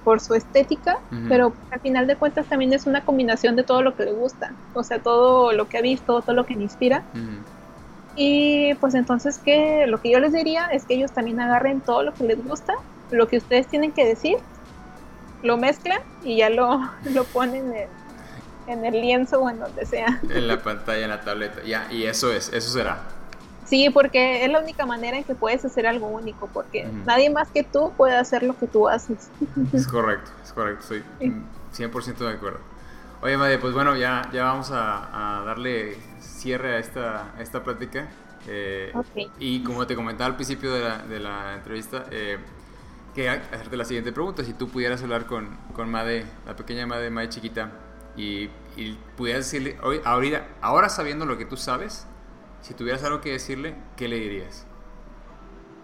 [0.04, 0.98] por su estética,
[1.28, 4.52] pero al final de cuentas también es una combinación de todo lo que le gusta,
[4.74, 7.04] o sea, todo lo que ha visto, todo lo que le inspira.
[8.20, 12.02] Y pues entonces que lo que yo les diría es que ellos también agarren todo
[12.02, 12.74] lo que les gusta,
[13.12, 14.38] lo que ustedes tienen que decir,
[15.42, 16.80] lo mezclan y ya lo,
[17.14, 17.88] lo ponen en,
[18.66, 20.20] en el lienzo o en donde sea.
[20.28, 22.98] En la pantalla, en la tableta, ya, y eso es, eso será.
[23.68, 27.48] Sí, porque es la única manera en que puedes hacer algo único, porque nadie más
[27.48, 29.30] que tú puede hacer lo que tú haces.
[29.72, 31.04] Es correcto, es correcto, estoy
[31.76, 32.60] 100% de acuerdo.
[33.20, 35.98] Oye, Madre, pues bueno, ya, ya vamos a, darle
[36.38, 38.08] cierre a esta, esta plática.
[38.46, 38.92] Eh,
[39.38, 42.38] y como te comentaba al principio de la, de la entrevista, eh,
[43.14, 44.44] que hacerte la siguiente pregunta.
[44.44, 47.72] Si tú pudieras hablar con, con Made, la pequeña Made, Made chiquita,
[48.16, 48.48] y,
[49.16, 52.06] pudieras decirle, hoy, ahorita, ahora sabiendo lo que tú sabes,
[52.60, 54.66] si tuvieras algo que decirle, ¿qué le dirías?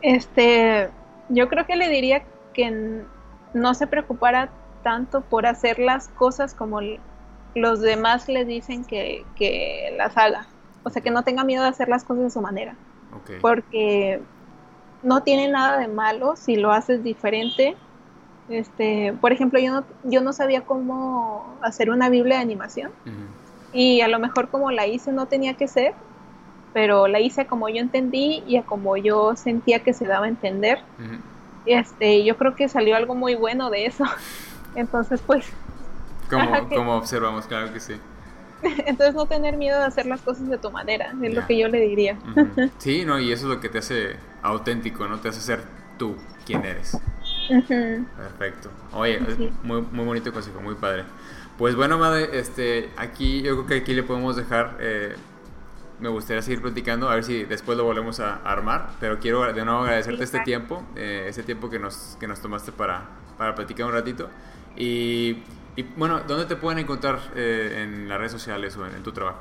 [0.02, 0.90] Este,
[1.28, 3.04] yo creo que le diría que
[3.52, 4.50] no se preocupara
[4.82, 6.80] tanto por hacer las cosas como
[7.54, 10.46] los demás le dicen que, que, las haga.
[10.82, 12.76] O sea, que no tenga miedo de hacer las cosas de su manera.
[13.40, 14.20] Porque
[15.02, 17.76] no tiene nada de malo si lo haces diferente
[18.48, 22.90] este, por ejemplo, yo no, yo no sabía cómo hacer una Biblia de animación
[23.72, 25.94] y a lo mejor como la hice no tenía que ser,
[26.72, 30.28] pero la hice como yo entendí y a como yo sentía que se daba a
[30.28, 30.80] entender.
[31.64, 34.04] este, yo creo que salió algo muy bueno de eso.
[34.74, 35.46] Entonces, pues...
[36.28, 37.94] Como, observamos, claro que sí.
[38.62, 41.68] Entonces no tener miedo de hacer las cosas de tu manera, es lo que yo
[41.68, 42.18] le diría.
[42.78, 45.20] Sí, no, y eso es lo que te hace auténtico, ¿no?
[45.20, 45.62] Te hace ser
[45.98, 46.98] tú quien eres.
[47.48, 48.70] Perfecto.
[48.92, 49.20] Oye,
[49.62, 51.04] muy, muy bonito consejo, muy padre.
[51.58, 54.76] Pues bueno, madre, este, aquí yo creo que aquí le podemos dejar.
[54.80, 55.14] Eh,
[56.00, 58.90] me gustaría seguir platicando, a ver si después lo volvemos a, armar.
[58.98, 62.72] Pero quiero de nuevo agradecerte este tiempo, eh, este tiempo que nos, que nos tomaste
[62.72, 63.04] para,
[63.38, 64.28] para platicar un ratito.
[64.76, 65.42] Y,
[65.76, 69.38] y bueno, ¿dónde te pueden encontrar eh, en las redes sociales o en, tu trabajo?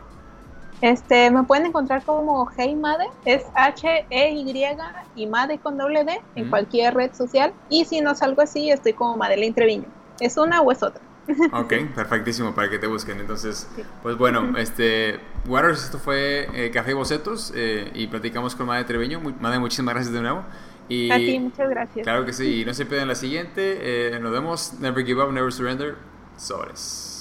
[0.81, 4.65] Este, me pueden encontrar como Hey Made, es H-E-Y
[5.15, 7.53] y Made con doble D en cualquier red social.
[7.69, 9.85] Y si no salgo así, estoy como Madeleine Treviño.
[10.19, 11.01] ¿Es una o es otra?
[11.53, 13.19] Ok, perfectísimo para que te busquen.
[13.19, 13.69] Entonces,
[14.01, 18.83] pues bueno, este, Waters, esto fue eh, Café y Bocetos eh, y platicamos con Madre
[18.83, 19.21] Treviño.
[19.39, 20.43] Madre, muchísimas gracias de nuevo.
[20.89, 22.03] Y, A ti, muchas gracias.
[22.03, 24.15] Claro que sí, y no se pierdan la siguiente.
[24.15, 24.73] Eh, nos vemos.
[24.79, 25.95] Never give up, never surrender.
[26.37, 27.12] Sores.